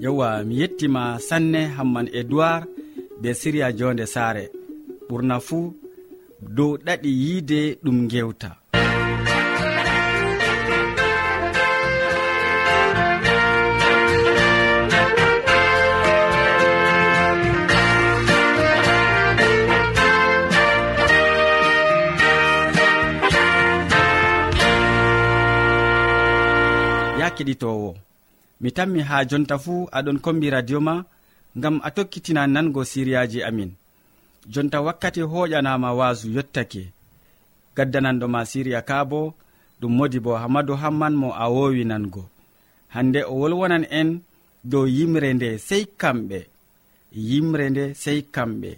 Yewwa 0.00 0.44
mi 0.44 0.54
yettima 0.60 1.18
sanne 1.28 1.60
hamman 1.76 2.08
edoird 2.20 2.64
be 3.20 3.30
siriya 3.40 3.72
jonde 3.78 4.06
saare. 4.06 4.44
Ɓurna 5.08 5.36
fuu 5.46 5.64
dow 6.56 6.72
ɗaɗi 6.84 7.10
yiide 7.22 7.60
ɗum 7.84 7.98
gewta 8.10 8.50
ya 27.26 27.34
keɗitowo. 27.36 27.90
Mi 28.60 28.70
tammi 28.76 29.00
ha 29.08 29.16
jonta 29.30 29.56
fuu 29.64 29.88
aɗon 29.96 30.18
kombi 30.24 30.50
radio 30.54 30.78
ma 30.88 30.94
ngam 31.58 31.76
a 31.86 31.88
tokkitina 31.96 32.42
nango 32.54 32.80
siriyaji 32.90 33.38
amin. 33.48 33.70
Jonta 34.52 34.78
wakkati 34.86 35.20
hoƴanama 35.32 35.88
wasu 35.98 36.26
yottake. 36.36 36.82
Gaddananɗoma 37.76 38.40
siriya 38.50 38.80
ka 38.88 38.96
bo 39.10 39.20
ɗum 39.80 39.92
modi 39.98 40.18
bo 40.24 40.32
hamadou 40.42 40.76
hamman 40.82 41.14
mo 41.20 41.28
a 41.42 41.46
wowi 41.54 41.82
nango. 41.90 42.22
Hande 42.94 43.20
o 43.30 43.34
wolwonan 43.40 43.84
en 43.98 44.08
dow 44.70 44.84
yimre 44.96 45.28
nde 45.34 45.48
sey 45.68 45.84
kamɓe. 46.00 46.38
Yimre 47.28 47.64
nde 47.70 47.84
sey 48.02 48.18
kamɓe. 48.34 48.70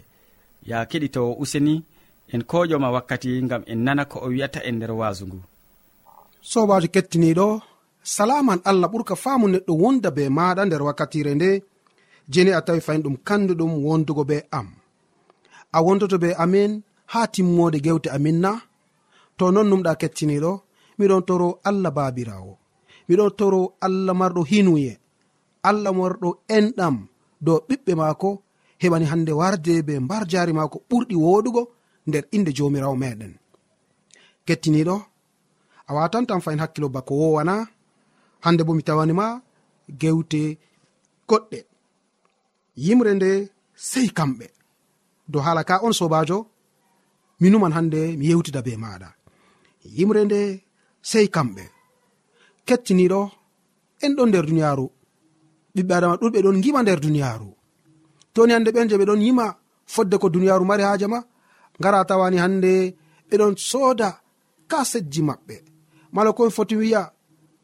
Ya 0.69 0.78
keɗitowo 0.90 1.31
useni 1.43 1.75
en 2.33 2.43
koƴoma 2.50 2.88
wakkati 2.95 3.31
ngam 3.47 3.62
en 3.73 3.81
nana 3.85 4.05
ko 4.11 4.17
o 4.26 4.28
wi'ata 4.35 4.61
en 4.69 4.76
nder 4.76 4.93
wasu 5.00 5.25
ngu. 5.26 5.40
Sobajo 6.50 6.88
kettiniɗo 6.95 7.47
salaman 8.14 8.60
allah 8.70 8.88
ɓurka 8.92 9.14
faamu 9.22 9.46
neɗɗo 9.52 9.72
wonda 9.82 10.08
be 10.16 10.22
maɗa 10.36 10.62
nder 10.66 10.82
wakkatire 10.86 11.32
nde. 11.36 11.50
Jeni 12.32 12.50
a 12.58 12.60
tawi 12.66 12.80
fayin 12.86 13.02
ɗum 13.04 13.16
kanduɗum 13.26 13.72
wondugo 13.86 14.22
be 14.30 14.36
am. 14.58 14.68
A 15.76 15.78
wondoto 15.86 16.16
be 16.24 16.28
amin 16.44 16.72
ha 17.12 17.20
timmode 17.34 17.78
gewte 17.84 18.08
amin 18.16 18.38
na. 18.44 18.50
To 19.38 19.44
non 19.54 19.68
numɗa 19.70 19.92
kettiniɗo 20.00 20.52
miɗon 20.98 21.22
toro 21.28 21.48
allah 21.68 21.92
babirawo 21.98 22.52
miɗon 23.08 23.30
toro 23.38 23.60
allah 23.86 24.14
marɗo 24.20 24.42
hinuye. 24.50 24.92
Allah 25.68 25.92
marɗo 26.00 26.28
enɗam. 26.56 26.96
Dow 27.46 27.58
ɓiɓɓe 27.68 27.92
maako 28.00 28.30
heɓani 28.82 29.06
hande 29.10 29.32
warde 29.40 29.72
be 29.86 29.94
mbar 30.04 30.22
jari 30.32 30.52
maako 30.58 30.76
ɓurɗi 30.90 31.14
woɗugo 31.24 31.62
nder 32.08 32.24
inde 32.36 32.50
jomirawo 32.56 32.96
meɗen 33.02 33.32
kettiniɗo 34.46 34.96
a 35.88 35.90
watantan 35.96 36.40
fayin 36.44 36.60
hakkilo 36.62 36.88
bako 36.94 37.12
wowana. 37.22 37.54
hande 38.45 38.62
bo 38.66 38.73
mi 38.75 38.83
tawanima 38.88 39.26
gewte 40.00 40.42
goɗɗe. 41.28 41.59
Yimre 42.85 43.12
nde 43.14 43.30
sei 43.90 44.09
kamɓe. 44.18 44.47
Dow 45.30 45.42
haala 45.45 45.62
ka 45.68 45.75
on 45.87 45.95
sobajo 45.99 46.38
mi 47.40 47.49
numan 47.50 47.75
hande 47.76 48.00
mi 48.18 48.25
yewtida 48.30 48.61
be 48.66 48.73
maɗa. 48.83 49.09
Yimre 49.97 50.21
nde 50.25 50.40
sei 51.11 51.26
kamɓe. 51.35 51.64
Kettiniɗo 52.66 53.21
en 54.04 54.12
ɗon 54.16 54.28
nder 54.28 54.45
duniyaru. 54.49 54.87
Ɓiɓɓe 55.75 55.92
adama 55.97 56.14
ɗuɗɓe 56.21 56.38
ɗon 56.45 56.62
gima 56.62 56.80
nder 56.83 57.00
duniyaru. 57.04 57.49
Toni 58.35 58.52
hande 58.54 58.71
ɓen 58.75 58.88
je 58.90 58.97
ɓe 59.00 59.04
ɗon 59.09 59.23
yima 59.26 59.47
fodde 59.92 60.16
ko 60.23 60.26
duniyaru 60.35 60.64
mari 60.71 60.83
haje 60.88 61.07
ma 61.12 61.21
gara 61.83 62.00
tawani 62.09 62.38
hande 62.45 62.73
ɓeɗon 63.30 63.54
sooda 63.71 64.09
kasetji 64.71 65.21
maɓɓe. 65.28 65.57
Mala 66.14 66.30
komi 66.37 66.50
foti 66.57 66.75
wiya 66.80 67.02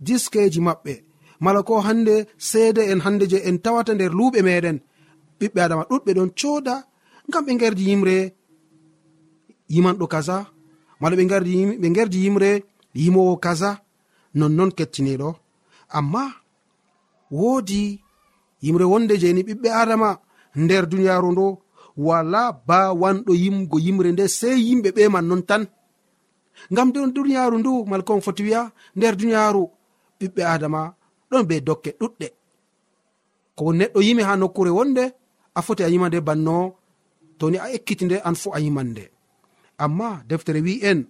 diskeji 0.00 0.60
maɓɓe. 0.60 0.94
Mala 1.40 1.62
ko 1.62 1.80
hande 1.80 2.26
seede 2.38 2.82
en 2.92 3.00
hande 3.04 3.24
je 3.30 3.38
en 3.48 3.58
tawata 3.64 3.92
nder 3.94 4.12
luuɓe 4.18 4.40
meɗen 4.42 4.78
ɓiɓɓe 5.38 5.60
adama 5.64 5.84
ɗuɗɓe 5.90 6.10
ɗon 6.16 6.30
cooda 6.38 6.74
ngam 7.28 7.44
ɓe 7.46 7.52
gerdi 7.60 7.84
yimre 7.88 8.16
yimanɗo 9.72 10.06
kaza. 10.12 10.36
Mala 11.00 11.14
ɓe 11.16 11.24
gerdi 11.96 12.18
yimre 12.24 12.50
yimowo 12.94 13.36
kaza. 13.44 13.70
Nonnon 14.38 14.70
kettiniɗo 14.78 15.28
amma 15.98 16.22
woodi 17.30 18.00
yimre 18.64 18.84
wonde 18.92 19.14
jeni 19.22 19.42
ɓiɓɓe 19.48 19.68
adama 19.82 20.10
nder 20.62 20.84
duniyaru 20.90 21.28
ndo 21.32 21.46
wala 22.06 22.52
bawanɗo 22.68 23.32
yimgo 23.42 23.76
yimre 23.84 24.08
nde 24.12 24.24
sei 24.38 24.58
yimɓe 24.68 24.88
ɓe 24.96 25.02
man 25.12 25.26
non 25.28 25.42
tan. 25.48 25.62
Ngam 26.72 26.88
nder 26.88 27.12
duniyaru 27.14 27.58
ndu 27.58 27.72
malkon 27.90 28.20
foti 28.24 28.42
wiya 28.46 28.62
nder 28.96 29.14
duniyaru 29.16 29.64
ɓiɓɓe 30.18 30.42
adama 30.54 30.80
ɗon 31.30 31.42
be 31.48 31.54
dokke 31.66 31.90
ɗuɗɗe. 32.00 32.26
Ko 33.56 33.64
neɗɗo 33.78 33.98
yimi 34.06 34.22
ha 34.28 34.32
nokkure 34.40 34.70
wonde 34.78 35.04
a 35.54 35.60
foti 35.66 35.82
a 35.84 35.88
yima 35.92 36.08
nde 36.08 36.18
banno 36.28 36.56
toni 37.38 37.56
a 37.64 37.66
ekkiti 37.76 38.04
nde 38.06 38.16
an 38.26 38.34
fu 38.40 38.48
a 38.56 38.58
yiman 38.64 38.88
nde 38.92 39.04
amma 39.84 40.08
deftere 40.28 40.60
wi 40.66 40.74
en 40.90 41.00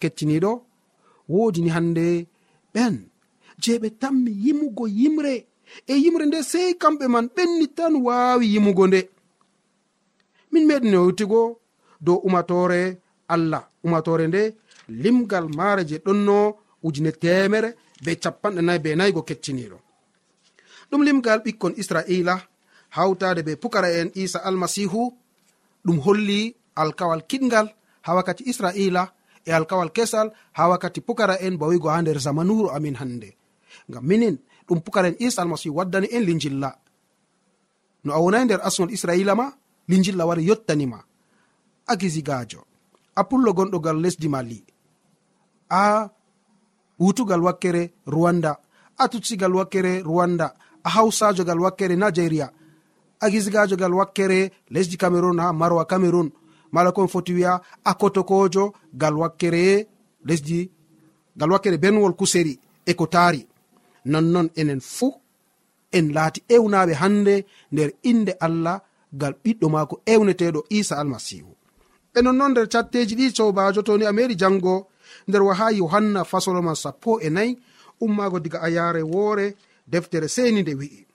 kecciniɗo 0.00 0.50
wodini 1.32 1.70
hande 1.76 2.06
ɓen 2.74 2.94
je 3.62 3.72
ɓe 3.82 3.88
tammi 4.00 4.30
yimugo 4.44 4.84
yimre. 4.98 5.34
E 5.86 5.94
yimre 6.02 6.24
nde 6.26 6.38
sei 6.50 6.70
kamɓe 6.80 7.04
man 7.14 7.26
ɓenni 7.36 7.66
tan 7.76 7.94
wawi 8.06 8.46
yimugo 8.54 8.84
nde. 8.88 9.00
Min 10.52 10.64
meɗino 10.68 10.98
yewtigo 11.04 11.40
dow 12.04 12.18
umatore 12.26 12.80
allah. 13.34 13.62
Umatore 13.84 14.24
nde 14.28 14.42
limgal 15.02 15.46
maare 15.56 15.82
je 15.88 15.96
ɗonno 16.04 16.36
ujune 16.86 17.10
temere 17.22 17.70
be 18.04 18.12
capanɗe 18.22 18.60
nayi 18.66 18.78
be 18.84 18.90
nayigo 18.98 19.22
kecciniɗo 19.28 19.78
ɗum 20.90 21.02
limgal 21.06 21.40
ɓikkon 21.44 21.74
israila 21.82 22.34
hawtade 22.96 23.42
be 23.46 23.52
pukara 23.62 23.88
en 24.00 24.08
isa 24.14 24.38
almasihu 24.48 25.02
ɗum 25.84 25.98
holli 26.04 26.40
alkawal 26.82 27.22
kiɗgal 27.30 27.66
ha 28.06 28.10
wakkati 28.16 28.42
israila 28.50 29.02
e 29.44 29.50
alkawal 29.52 29.90
kesal 29.96 30.28
ha 30.56 30.62
wakkati 30.70 31.00
pukara 31.00 31.34
en 31.46 31.56
bawigo 31.60 31.88
ha 31.88 32.02
nder 32.02 32.18
zamanuru 32.18 32.68
amin 32.76 32.96
hande 33.00 33.30
ngam 33.88 34.04
minin 34.08 34.36
ɗum 34.66 34.80
pukara 34.84 35.08
en 35.08 35.16
isa 35.18 35.42
almasihu 35.42 35.76
waddani 35.76 36.08
en 36.16 36.24
linjilla. 36.24 36.70
No 38.04 38.12
a 38.14 38.18
wonayi 38.20 38.44
nder 38.44 38.60
asgol 38.62 38.92
israila 38.92 39.34
ma 39.34 39.46
linjilla 39.88 40.26
wari 40.28 40.44
yottanima 40.48 40.98
a 41.86 41.96
gisigajo 41.96 42.60
a 43.16 43.22
pullo 43.28 43.52
gonɗogal 43.52 43.98
lesdi 44.00 44.28
mali. 44.28 44.64
A 45.70 46.08
wutugal 47.04 47.42
wakkere 47.46 47.82
rwanda 48.14 48.52
a 49.02 49.04
tutsigal 49.12 49.54
wakkere 49.58 49.92
rwanda 50.08 50.46
a 50.86 50.88
hawsajo 50.94 51.42
gal 51.48 51.60
wakkere 51.64 51.94
nigeria 51.96 52.46
a 53.20 53.30
gisgajo 53.32 53.76
gal 53.76 53.94
wakkere 54.00 54.40
lesdi 54.74 54.96
cameron 54.96 55.38
ha 55.42 55.52
marwa 55.52 55.84
cameron 55.84 56.28
mala 56.72 56.92
kon 56.92 57.08
foti 57.08 57.32
wiya 57.36 57.60
a 57.84 57.92
kotokojo 57.94 58.64
gal 59.00 59.14
wakkere 59.22 59.88
lesdi 60.28 60.70
gal 61.36 61.50
wakkere 61.52 61.76
benwol 61.78 62.14
kuseri 62.14 62.58
e 62.86 62.94
ko 62.94 63.06
taari. 63.06 63.46
Nonnon 64.04 64.50
enen 64.56 64.80
fuu 64.80 65.14
en 65.92 66.12
laati 66.14 66.40
ewnaɓe 66.48 66.92
hande 67.02 67.34
nder 67.72 67.90
inde 68.10 68.32
allah 68.46 68.80
gal 69.20 69.34
ɓiɗɗo 69.42 69.66
maako 69.74 69.94
ewneteɗo 70.12 70.60
isa 70.78 70.94
almasihu 71.00 71.52
e 72.16 72.22
nonnon 72.22 72.50
nder 72.52 72.66
catteji 72.72 73.14
ɗi 73.18 73.26
sobajo 73.36 73.80
toni 73.86 74.04
a 74.06 74.12
meri 74.16 74.34
janngo 74.40 74.74
nder 75.28 75.42
waha 75.42 75.70
yohanna 75.70 76.24
fasoloma 76.24 76.74
sappo 76.74 77.20
e 77.20 77.30
nayi 77.30 77.58
ummaago 78.00 78.38
diga 78.40 78.58
a 78.62 78.68
yaare 78.68 79.02
woore 79.02 79.56
deftere 79.86 80.28
seni 80.28 80.62
nde 80.62 80.74
wi'i. 80.74 81.06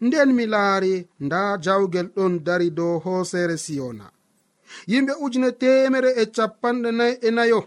Nden 0.00 0.32
mi 0.32 0.46
laari 0.46 0.94
nda 1.20 1.58
jawgel 1.64 2.08
ɗon 2.16 2.44
dari 2.46 2.70
dow 2.70 2.98
hoosere 3.04 3.56
siyona. 3.64 4.06
Yimɓe 4.90 5.12
ujune 5.24 5.50
temere 5.60 6.10
e 6.22 6.24
capanɗe 6.36 6.90
nayi 6.98 7.14
e 7.26 7.30
nayo. 7.36 7.60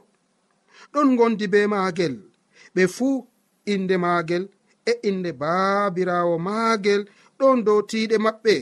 Ɗon 0.93 1.15
gondi 1.17 1.45
be 1.53 1.59
maagel. 1.67 2.15
Ɓe 2.75 2.83
fuu 2.95 3.27
inde 3.73 3.95
maagel 3.97 4.43
e 4.85 4.93
inde 5.09 5.31
baabirawo 5.41 6.35
maagel 6.47 7.01
ɗon 7.39 7.57
dow 7.65 7.79
tiiɗe 7.89 8.17
maɓɓe. 8.25 8.55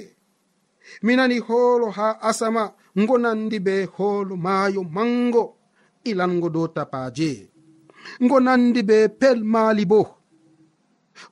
Mi 1.03 1.15
nani 1.15 1.37
hoolo 1.47 1.87
haa 1.97 2.19
asama 2.29 2.63
ngo 2.99 3.15
nandi 3.23 3.57
be 3.59 3.75
hoolo 3.95 4.35
maayo 4.45 4.81
mango. 4.95 5.43
ilango 6.09 6.49
dow 6.55 6.67
tapaje. 6.75 7.31
Ngo 8.23 8.37
nandi 8.45 8.81
be 8.89 8.97
pel 9.19 9.39
maali 9.53 9.85
bo. 9.91 10.01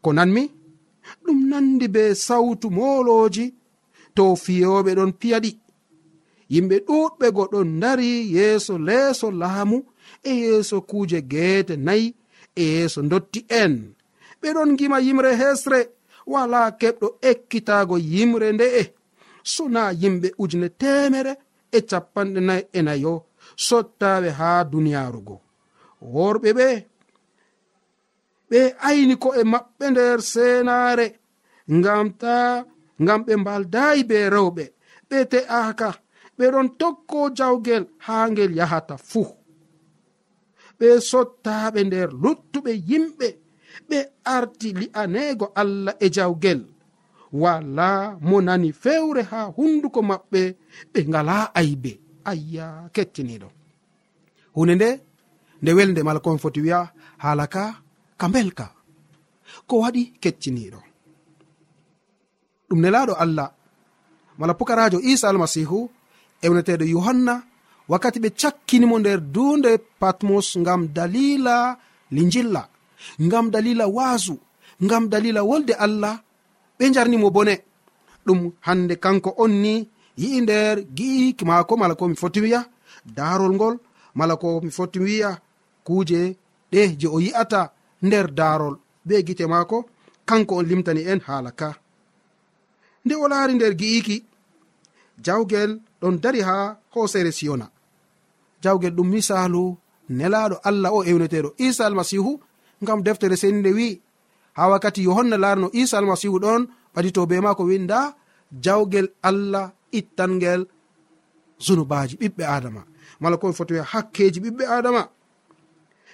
Ko 0.03 0.09
nanmi? 0.13 0.43
Ɗum 1.23 1.39
nandi 1.49 1.87
be 1.95 2.03
sautu 2.25 2.67
moloji. 2.77 3.45
To 4.15 4.23
fiyoɓe 4.43 4.91
ɗon 4.97 5.11
piyaɗi 5.19 5.51
yimɓe 6.53 6.75
ɗuɗɓe 6.87 7.27
goɗon 7.35 7.69
dari 7.81 8.09
yeeso 8.35 8.73
leeso 8.87 9.27
laamu 9.41 9.77
e 10.29 10.31
yeeso 10.43 10.77
kuuje 10.89 11.19
geete 11.31 11.75
nayi 11.85 12.07
e 12.61 12.63
yeeso 12.73 12.99
dotti 13.11 13.39
en. 13.61 13.73
Ɓe 14.41 14.47
ɗon 14.55 14.69
gima 14.77 14.97
yimre 15.05 15.31
hesre 15.41 15.79
wala 16.33 16.61
keɓɗo 16.79 17.07
ekkitago 17.29 17.95
yimre 18.13 18.47
nde'e. 18.55 18.83
Sona 19.53 19.81
yimɓe 20.01 20.27
ujune 20.41 20.69
temere 20.81 21.33
e 21.71 21.79
capanɗe 21.89 22.39
nayi 22.47 22.63
e 22.77 22.79
nayo 22.87 23.13
sottaɓe 23.55 24.29
ha 24.39 24.49
duniyarugo 24.71 25.35
worɓe 26.13 26.49
ɓe 26.59 26.67
ɓe 28.49 28.59
ayni 28.87 29.15
ko 29.23 29.29
e 29.39 29.43
maɓɓe 29.53 29.85
nder 29.91 30.17
senare 30.33 31.07
ngam 31.77 32.07
ta 32.21 32.35
ngam 33.03 33.19
ɓe 33.25 33.33
mbaldayi 33.41 34.01
be 34.09 34.17
rewɓe. 34.35 34.63
Ɓe 35.09 35.17
te'aka 35.31 35.89
ɓe 36.37 36.45
ɗon 36.53 36.67
tokko 36.79 37.19
jawgel 37.37 37.83
ha 38.05 38.15
ngel 38.31 38.51
yahata 38.59 38.95
fuu. 39.09 39.27
Ɓe 40.79 40.87
sottaɓe 41.09 41.79
nder 41.87 42.09
luttuɓe 42.23 42.71
yimɓe 42.89 43.27
ɓe 43.89 43.97
arti 44.35 44.69
li'anego 44.79 45.45
allah 45.61 45.95
e 46.05 46.07
jawgel. 46.15 46.61
Wala 47.41 47.89
mo 48.27 48.37
nani 48.47 48.69
fewre 48.83 49.21
ha 49.31 49.39
hunduko 49.55 49.99
maɓɓe 50.09 50.41
ɓe 50.93 50.99
ngala 51.09 51.35
aybe. 51.59 51.91
ayya 52.29 52.65
kettiniɗo 52.95 53.49
hunde 54.55 54.73
nde 54.75 54.89
nde 55.61 55.71
welde 55.77 56.01
mala 56.03 56.19
komi 56.23 56.39
foti 56.43 56.59
wiya 56.65 56.79
haala 57.23 57.45
ka 57.53 57.63
ka 58.19 58.25
belka 58.33 58.65
ko 59.67 59.73
waɗi 59.83 60.03
kecciniɗo 60.23 60.79
ɗum 62.71 62.79
nelaɗo 62.83 63.13
allah. 63.23 63.49
Mala 64.39 64.53
pukarajo 64.59 64.97
isa 65.11 65.29
almasihu 65.29 65.79
ewneteɗo 66.45 66.85
yohanna 66.93 67.33
wakkati 67.91 68.19
ɓe 68.23 68.29
cakkinimo 68.41 68.95
nder 68.99 69.19
dunde 69.35 69.71
patmos 69.99 70.47
ngam 70.61 70.81
dalila 70.95 71.55
lijilla 72.15 72.63
ngam 73.25 73.45
dalila 73.53 73.85
waasu 73.97 74.35
ngam 74.83 75.03
dalila 75.11 75.41
wolde 75.49 75.73
allah 75.85 76.15
ɓe 76.77 76.83
jarnimo 76.95 77.27
bone. 77.35 77.55
Ɗum 78.25 78.39
hande 78.67 78.95
kanko 79.03 79.29
on 79.43 79.53
ni 79.63 79.73
yi'i 80.21 80.39
nder 80.41 80.75
gi'iki 80.97 81.43
maako 81.49 81.73
mala 81.81 81.93
ko 81.99 82.03
mi 82.07 82.15
foti 82.21 82.39
wiya 82.45 82.61
daarol 83.17 83.53
ngol 83.57 83.75
mala 84.17 84.33
ko 84.41 84.47
mi 84.65 84.71
foti 84.77 84.99
wiya 85.05 85.31
kuuje 85.85 86.21
ɗe 86.71 86.81
je 86.99 87.07
o 87.15 87.19
yi'ata 87.25 87.61
nder 88.01 88.27
daarol. 88.39 88.75
Be 89.07 89.23
gite 89.27 89.45
maako 89.53 89.77
kanko 90.27 90.53
on 90.59 90.67
limtani 90.69 91.01
en 91.11 91.19
haala 91.27 91.51
ka. 91.59 91.69
Nde 93.05 93.13
o 93.23 93.25
laari 93.31 93.53
nder 93.55 93.73
gi'iki 93.81 94.17
jawgel 95.25 95.71
ɗon 96.01 96.15
dari 96.23 96.41
ha 96.47 96.55
hoosere 96.93 97.31
siyona. 97.37 97.67
Jawgel 98.63 98.93
ɗum 98.97 99.09
misalu 99.13 99.63
nelaɗo 100.17 100.55
allah 100.69 100.91
o 100.97 100.99
ewneteɗo 101.09 101.49
isa 101.67 101.83
almasihu 101.85 102.31
ngam 102.83 102.99
deftere 103.05 103.35
seni 103.41 103.59
nde 103.59 103.71
wi'i. 103.77 104.01
Ha 104.57 104.63
wakkati 104.71 105.01
yohanna 105.07 105.37
laarino 105.43 105.67
isa 105.81 105.95
almasihu 105.97 106.37
ɗon 106.43 106.61
ɓadito 106.93 107.21
be 107.29 107.35
maako 107.45 107.63
winda 107.69 107.99
jawgel 108.51 109.07
allah 109.21 109.71
ittangel 109.91 110.65
zunubaji 111.65 112.15
ɓiɓɓe 112.21 112.43
adama. 112.55 112.81
Mala 113.21 113.37
komi 113.37 113.53
foti 113.57 113.73
wiya 113.73 113.83
hakkeji 113.91 114.39
ɓiɓɓe 114.43 114.63
adama. 114.77 115.01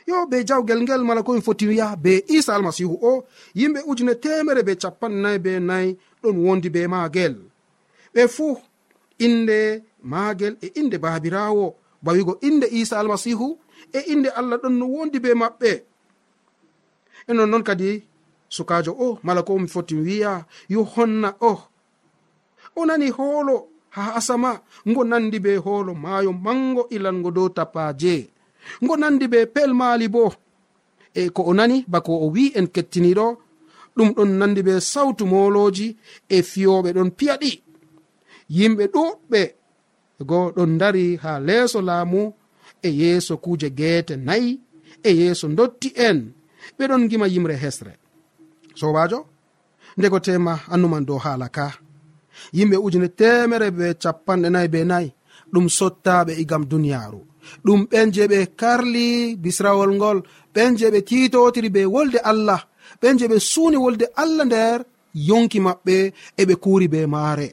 Yo 0.07 0.25
be 0.29 0.37
jawgel 0.47 0.79
ngel 0.83 1.01
mala 1.07 1.21
komi 1.23 1.41
foti 1.41 1.65
wiya 1.69 1.87
be 2.03 2.13
isa 2.35 2.51
almasihu 2.55 2.95
o 3.09 3.25
yimɓe 3.59 3.79
ujune 3.89 4.13
temere 4.23 4.61
be 4.67 4.73
capannay 4.81 5.37
be 5.43 5.51
nayi 5.69 5.89
ɗon 6.21 6.35
wondi 6.45 6.69
be 6.75 6.81
maagel. 6.93 7.35
Ɓe 8.13 8.21
fuu 8.35 8.53
inde 9.25 9.59
maagel 10.11 10.53
e 10.61 10.67
inde 10.79 10.97
baabirawo 11.03 11.65
bawigo 12.03 12.33
inde 12.47 12.67
isa 12.79 12.95
almasihu 12.99 13.47
e 13.93 13.99
inde 14.13 14.29
allah 14.39 14.57
ɗon 14.61 14.73
no 14.79 14.85
wondi 14.95 15.19
be 15.23 15.29
maɓɓe. 15.41 15.71
E 17.27 17.33
nonnoon 17.33 17.63
kadi 17.63 17.89
sukajo 18.49 18.91
o 19.05 19.19
mala 19.23 19.41
ko 19.43 19.59
mi 19.59 19.67
foti 19.67 19.95
wiya 19.95 20.45
yo 20.69 20.83
honna 20.83 21.29
o 21.41 21.51
oh, 21.51 21.59
o 22.79 22.85
nani 22.85 23.07
hoolo 23.17 23.55
ha 23.95 24.03
asama. 24.19 24.51
Ngo 24.89 25.01
nandi 25.03 25.37
be 25.45 25.51
hoolo 25.65 25.91
maayo 26.03 26.31
mango 26.45 26.83
ilango 26.95 27.29
dow 27.37 27.49
tapaje 27.57 28.15
ngo 28.83 28.93
nandi 29.01 29.25
be 29.27 29.39
pelmaali 29.53 30.07
bo. 30.15 30.25
E 31.13 31.29
ko 31.35 31.41
o 31.49 31.53
nani 31.53 31.77
bako 31.87 32.13
o 32.25 32.27
wi 32.35 32.43
en 32.59 32.67
kettiniɗo 32.75 33.27
ɗum 33.95 34.09
ɗon 34.15 34.31
nandi 34.39 34.61
be 34.67 34.73
sawtu 34.91 35.23
moloji 35.31 35.87
e 36.29 36.37
fiyoɓe 36.49 36.89
ɗon 36.97 37.09
piyaɗi 37.17 37.51
yimɓe 38.57 38.83
ɗuɗɓe 38.93 39.41
go 40.29 40.39
ɗon 40.55 40.71
dari 40.81 41.05
ha 41.23 41.31
leeso 41.47 41.79
laamu 41.89 42.21
e 42.81 42.89
yeeso 42.99 43.33
kuuje 43.43 43.69
geete 43.79 44.15
nayi 44.27 44.51
e 45.03 45.09
yeeso 45.19 45.47
dotti 45.57 45.89
en. 46.07 46.19
Ɓeɗon 46.77 47.07
gima 47.09 47.27
yimre 47.33 47.55
hesre. 47.63 47.93
Sobajo 48.79 49.19
ndego 49.97 50.19
tema 50.19 50.53
annuman 50.73 51.05
dow 51.07 51.17
haala 51.25 51.49
ka. 51.49 51.65
yimɓe 52.57 52.77
ujune 52.85 53.09
temere 53.19 53.67
be 53.77 53.85
capanɗe 54.01 54.49
nayi 54.53 54.67
be 54.73 54.79
nayi 54.91 55.09
ɗum 55.53 55.65
sottaɓe 55.77 56.33
igam 56.41 56.63
duniyaru 56.71 57.21
ɗum 57.65 57.81
ɓen 57.91 58.07
je 58.13 58.23
ɓe 58.31 58.39
karli 58.59 59.35
bisrawol 59.43 59.91
ngol 59.97 60.19
ɓen 60.53 60.71
je 60.79 60.87
ɓe 60.93 60.99
titotiri 61.07 61.69
be 61.75 61.81
wolde 61.93 62.19
allah 62.31 62.61
ɓen 63.01 63.17
je 63.19 63.25
ɓe 63.31 63.37
suuni 63.51 63.77
wolde 63.83 64.05
allah 64.21 64.45
nder 64.45 64.79
yonki 65.29 65.59
maɓɓe 65.65 65.95
eɓe 66.41 66.53
kuuri 66.63 66.87
be 66.93 66.99
maare. 67.13 67.47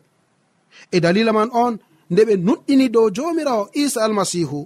E 0.94 1.00
dalila 1.04 1.32
man 1.32 1.50
on 1.64 1.74
nde 2.10 2.22
ɓe 2.28 2.34
nuɗɗini 2.46 2.86
dow 2.94 3.06
jomirawo 3.16 3.64
isa 3.82 3.98
almasihu 4.04 4.60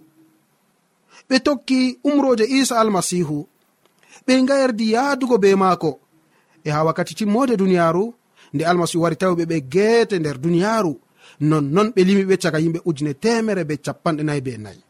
ɓe 1.29 1.37
tokki 1.47 1.99
umroje 2.09 2.45
isa 2.59 2.75
almasihu 2.83 3.39
ɓe 4.27 4.33
ngayerdi 4.43 4.87
yaadugo 4.95 5.37
be 5.43 5.51
maako. 5.63 5.91
E 6.67 6.71
ha 6.71 6.85
wakkati 6.87 7.15
timmode 7.19 7.55
duniyaru 7.57 8.05
nde 8.55 8.63
almasihu 8.65 9.03
wari 9.03 9.17
tawɓe 9.17 9.45
ɓe 9.51 9.57
geete 9.73 10.19
nder 10.19 10.39
duniyaaru. 10.39 10.93
Nonnon 11.41 11.89
ɓe 11.95 12.01
limi 12.09 12.25
ɓe 12.25 12.37
caga 12.43 12.59
yimɓe 12.59 12.81
ujune 12.89 13.15
temere 13.15 13.65
be 13.65 13.75
capanɗe 13.85 14.23
nayi 14.25 14.41
be 14.41 14.53
nayi 14.59 14.81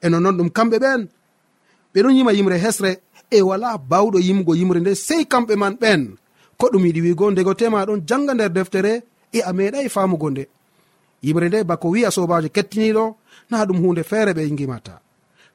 e 0.00 0.08
nonnon 0.08 0.36
ɗum 0.38 0.50
kamɓe 0.56 0.76
ɓen 0.84 1.00
ɓeɗon 1.94 2.16
yima 2.16 2.32
yimre 2.32 2.58
hesre. 2.58 2.92
E 3.30 3.40
wala 3.42 3.78
bawɗo 3.78 4.18
yimgo 4.26 4.54
yimre 4.54 4.80
nde 4.80 4.94
sey 4.94 5.24
kamɓe 5.24 5.54
man 5.56 5.74
ɓen 5.82 6.16
ko 6.58 6.66
ɗum 6.72 6.84
yiɗi 6.86 7.00
wigo 7.06 7.30
ndego 7.30 7.54
tema 7.54 7.84
ɗon 7.86 8.00
janga 8.08 8.34
nder 8.34 8.50
deftere 8.52 9.02
e 9.32 9.40
a 9.40 9.52
meeɗai 9.52 9.88
famugo 9.88 10.30
nde. 10.30 10.44
Yimre 11.22 11.48
nde 11.48 11.64
bako 11.64 11.88
wi'a 11.94 12.10
sobajo 12.10 12.48
kettiniɗo 12.48 13.04
na 13.50 13.64
ɗum 13.66 13.78
hunde 13.82 14.02
feere 14.10 14.32
ɓe 14.34 14.42
gimata 14.58 15.00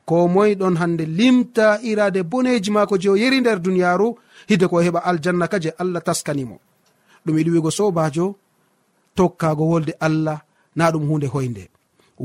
ko 0.06 0.28
moy 0.28 0.56
ɗon 0.56 0.76
hande 0.82 1.06
limta 1.06 1.80
irade 1.84 2.24
boneji 2.24 2.72
maako 2.72 2.98
je 2.98 3.10
o 3.10 3.16
yeri 3.16 3.40
nder 3.42 3.60
duniyaru 3.62 4.16
hide 4.50 4.66
ko 4.68 4.82
heɓa 4.82 5.00
aljanna 5.10 5.48
ka 5.48 5.60
je 5.60 5.70
allah 5.78 6.02
taskanimo. 6.02 6.58
ɗum 7.26 7.36
yiɗi 7.38 7.52
wigo 7.56 7.72
sobajo 7.78 8.26
tokkago 9.16 9.64
wolde 9.72 9.94
allah 10.08 10.40
na 10.76 10.92
ɗum 10.92 11.04
hunde 11.10 11.28
hoynde. 11.34 11.64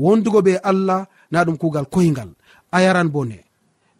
Wondugo 0.03 0.41
be 0.41 0.53
allah 0.69 1.07
na 1.31 1.43
ɗum 1.45 1.57
kugal 1.61 1.85
koyngal. 1.93 2.29
A 2.75 2.77
yaran 2.85 3.09
bone 3.15 3.37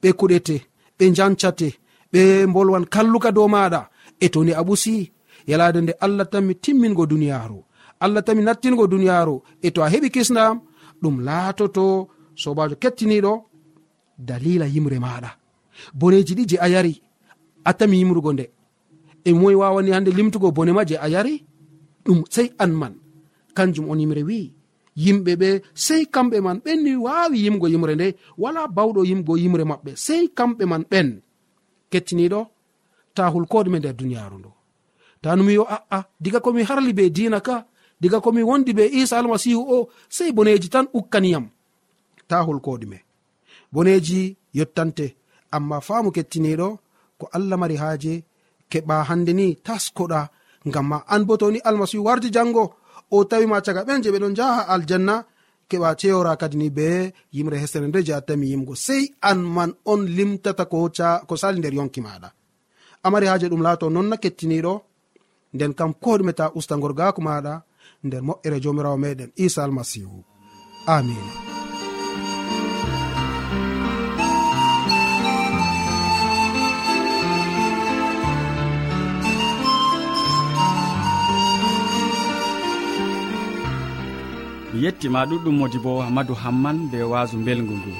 ɓe 0.01 0.09
kuɗete 0.19 0.55
ɓe 0.97 1.03
jancate 1.17 1.69
ɓe 2.11 2.21
bolwan 2.53 2.85
kalluka 2.93 3.29
dow 3.31 3.47
maɗa 3.55 3.81
e 4.23 4.27
toni 4.33 4.51
a 4.53 4.61
ɓusi 4.67 5.11
yalade 5.49 5.79
nde 5.81 5.93
allah 6.05 6.25
tanmi 6.31 6.53
timmingo 6.63 7.03
duniyaru 7.11 7.59
allah 8.03 8.21
tanmi 8.25 8.41
nattingo 8.43 8.87
duniyaru 8.87 9.35
e 9.65 9.67
to 9.73 9.79
a 9.85 9.89
heɓi 9.93 10.09
kisnam 10.15 10.55
ɗum 11.01 11.15
laatoto 11.27 11.85
sobajo 12.41 12.75
kettiniɗo 12.81 13.33
dalila 14.27 14.65
yimre 14.73 14.97
maɗa 15.05 15.29
boneji 15.99 16.33
ɗi 16.37 16.43
je 16.49 16.57
a 16.65 16.67
yari 16.73 16.93
a 17.65 17.71
tami 17.77 17.97
yimrugo 17.99 18.31
nde. 18.33 18.45
e 19.25 19.31
moye 19.39 19.55
wawani 19.61 19.91
hande 19.91 20.11
limtugo 20.17 20.51
bone 20.55 20.71
ma 20.77 20.83
je 20.89 20.95
a 21.05 21.07
yari 21.13 21.35
ɗum 22.05 22.19
sei 22.29 22.47
an 22.63 22.71
man. 22.81 22.93
Kanjum 23.55 23.89
on 23.91 23.99
yimre 24.01 24.23
wi 24.29 24.39
yimɓe 25.03 25.31
ɓe 25.41 25.49
sei 25.85 26.03
kamɓe 26.13 26.37
man 26.45 26.57
ɓen 26.65 26.79
ni 26.83 26.91
wawi 27.05 27.37
yimgo 27.45 27.67
yimre 27.73 27.93
nde 27.95 28.07
wala 28.43 28.61
bawɗo 28.75 29.01
yimgo 29.09 29.33
yimre 29.41 29.63
maɓɓe 29.71 29.91
sei 30.05 30.23
kamɓe 30.37 30.63
man 30.71 30.83
ɓen. 30.91 31.07
Kettiniɗo 31.91 32.39
ta 33.15 33.23
hulkoɗume 33.33 33.77
nder 33.79 33.95
duniyaru 33.99 34.37
ndu. 34.39 34.51
Ta 35.21 35.29
numi 35.37 35.53
yo 35.59 35.63
a'a 35.75 35.99
diga 36.23 36.39
komi 36.45 36.61
harli 36.69 36.91
be 36.97 37.09
dina 37.09 37.39
ka 37.47 37.55
diga 38.01 38.19
komi 38.25 38.41
wondi 38.49 38.71
be 38.77 38.83
isa 38.99 39.15
almasihu 39.19 39.61
o 39.75 39.89
sei 40.15 40.31
boneji 40.35 40.69
tan 40.73 40.85
ukkaniyam 40.99 41.45
ta 42.29 42.37
hulkoɗume 42.47 42.97
boneji 43.73 44.37
yottante 44.57 45.05
amma 45.55 45.77
faamu 45.87 46.09
kettiniɗo 46.15 46.67
ko 47.19 47.25
allah 47.35 47.57
mari 47.61 47.75
haaje 47.81 48.13
keɓa 48.71 48.95
hande 49.09 49.31
ni 49.39 49.47
taskoɗa. 49.65 50.21
Ngam 50.67 50.85
ma 50.91 50.97
an 51.13 51.23
bo 51.27 51.33
toni 51.41 51.59
almasihu 51.67 52.03
warti 52.07 52.29
jango 52.35 52.63
o 53.15 53.17
tawima 53.29 53.57
caga 53.65 53.81
ɓen 53.87 54.01
je 54.03 54.09
ɓeɗon 54.13 54.35
jaha 54.37 54.61
aljanna 54.73 55.15
keɓa 55.69 55.89
ceyora 55.99 56.33
kadi 56.41 56.57
ni 56.57 56.67
be 56.77 56.87
yimre 57.35 57.57
hesere 57.63 57.87
nde 57.87 57.99
je 58.07 58.13
attami 58.19 58.45
yimgo 58.51 58.73
sei 58.85 59.03
an 59.29 59.39
man 59.55 59.71
on 59.91 60.01
limtata 60.17 60.63
ko 61.27 61.35
sali 61.41 61.57
nder 61.59 61.73
yonki 61.77 62.01
maɗa. 62.05 62.29
Amari 63.05 63.27
haje 63.31 63.47
ɗum 63.51 63.61
laato 63.65 63.85
nonna 63.89 64.15
kettiniɗo 64.23 64.73
nden 65.55 65.73
kam 65.77 65.91
ko 66.03 66.11
ɗume 66.17 66.33
ta 66.39 66.45
ustagorgako 66.57 67.19
maɗa 67.27 67.53
nder 68.05 68.21
moƴƴere 68.27 68.57
jomirawo 68.63 68.97
meɗen 69.03 69.31
isa 69.45 69.63
almasihu. 69.63 70.17
Amina 70.95 71.54
mi 84.75 84.83
yettima 84.83 85.19
ɗuɗɗum 85.29 85.55
modi 85.59 85.77
bo 85.83 85.91
amadou 86.07 86.35
hamman 86.43 86.77
be 86.91 86.97
wasu 87.11 87.37
belgu 87.45 87.73
ngu. 87.79 87.91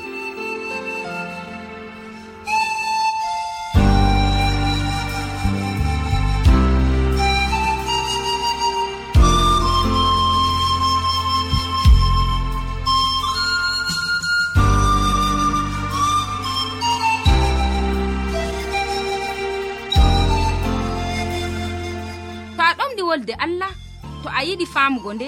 Wolde 23.10 23.34
allah 23.46 23.72
to 24.24 24.28
a 24.38 24.42
yiɗi 24.48 24.66
famugo 24.74 25.14
nde 25.14 25.28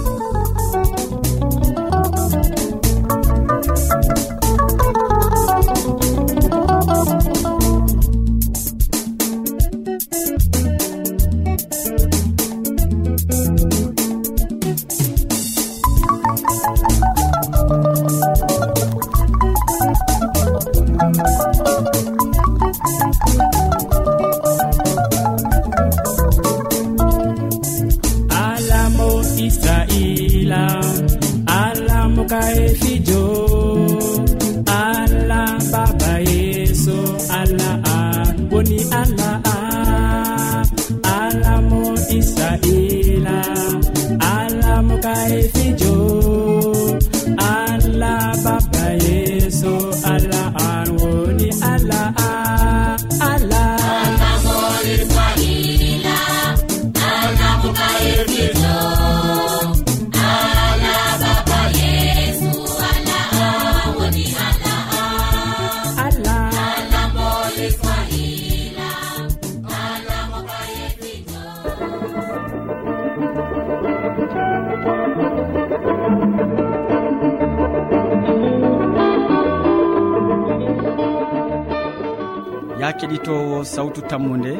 jammu 84.21 84.37
nde 84.37 84.53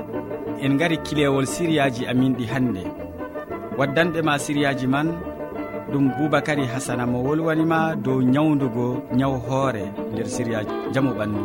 en 0.61 0.77
gari 0.77 0.97
kilewol 0.97 1.45
siriyaji 1.45 2.05
amin 2.07 2.33
ɗi 2.37 2.45
hannde 2.53 2.83
waddanɓe 3.77 4.19
ma 4.21 4.33
siriyaji 4.39 4.87
man 4.87 5.07
ɗum 5.91 6.05
boubacary 6.17 6.65
hasana 6.65 7.05
mo 7.05 7.17
wolwanima 7.23 7.95
dow 7.95 8.21
nyawdugo 8.21 8.87
nyaw 9.17 9.33
hoore 9.47 9.83
nder 10.13 10.27
siriya 10.35 10.59
jamu 10.93 11.11
ɓandu. 11.17 11.41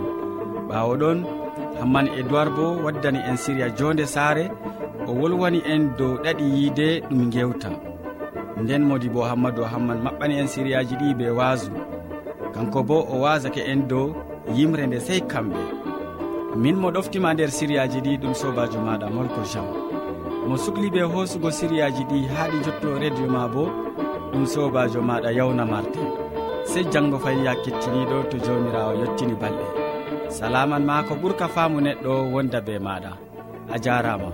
Ɓawo 0.68 0.92
ɗon 1.00 1.18
hamman 1.80 2.06
e 2.18 2.22
dowir 2.22 2.48
bo 2.56 2.66
waddani 2.84 3.18
en 3.28 3.36
siriya 3.36 3.68
jonde 3.78 4.06
saare 4.06 4.44
o 5.06 5.12
wolwani 5.20 5.60
en 5.72 5.82
dow 5.98 6.12
ɗaɗi 6.24 6.44
yiide 6.56 6.88
ɗum 7.10 7.30
gewta 7.32 7.70
nden 8.62 8.82
modi 8.88 9.08
bo 9.08 9.20
hammadou 9.30 9.64
hamman 9.72 9.98
maɓɓani 10.04 10.34
en 10.40 10.48
siriyaji 10.48 10.94
ɗi 11.00 11.14
be 11.18 11.26
waasu 11.38 11.70
kanko 12.54 12.82
bo 12.88 12.96
o 13.12 13.20
wasake 13.24 13.60
en 13.72 13.80
dow 13.90 14.06
yimre 14.56 14.86
nde 14.86 14.98
sey 15.00 15.20
kamɓe. 15.20 15.85
min 16.62 16.76
mo 16.82 16.88
ɗoftima 16.90 17.34
nder 17.34 17.50
siriyaji 17.50 17.98
ɗi 18.04 18.12
ɗum 18.22 18.34
sobajo 18.34 18.78
maɗa 18.86 19.06
molko 19.14 19.40
jean 19.52 19.66
mo 20.48 20.56
sukliɓe 20.64 21.00
hoosugo 21.12 21.50
siriyaji 21.58 22.02
ɗi 22.10 22.18
haa 22.32 22.48
ɗi 22.52 22.58
jotto 22.64 22.88
radio 23.02 23.26
ma 23.34 23.42
bo 23.54 23.64
ɗum 24.32 24.44
sobajo 24.46 25.00
maɗa 25.08 25.30
yawna 25.38 25.64
martin 25.72 26.08
sey 26.70 26.84
janggo 26.92 27.18
fayi 27.18 27.44
ya 27.44 27.54
kettiniɗo 27.64 28.16
to 28.30 28.36
jawmirawo 28.38 28.92
yettini 29.00 29.34
balɗe. 29.40 29.66
Salaman 30.28 30.84
ma 30.84 31.02
ko 31.06 31.14
ɓurka 31.14 31.46
faamu 31.54 31.78
neɗɗo 31.80 32.12
wonda 32.32 32.60
be 32.66 32.74
maɗa. 32.86 33.12
A 33.74 33.76
jarama. 33.84 34.28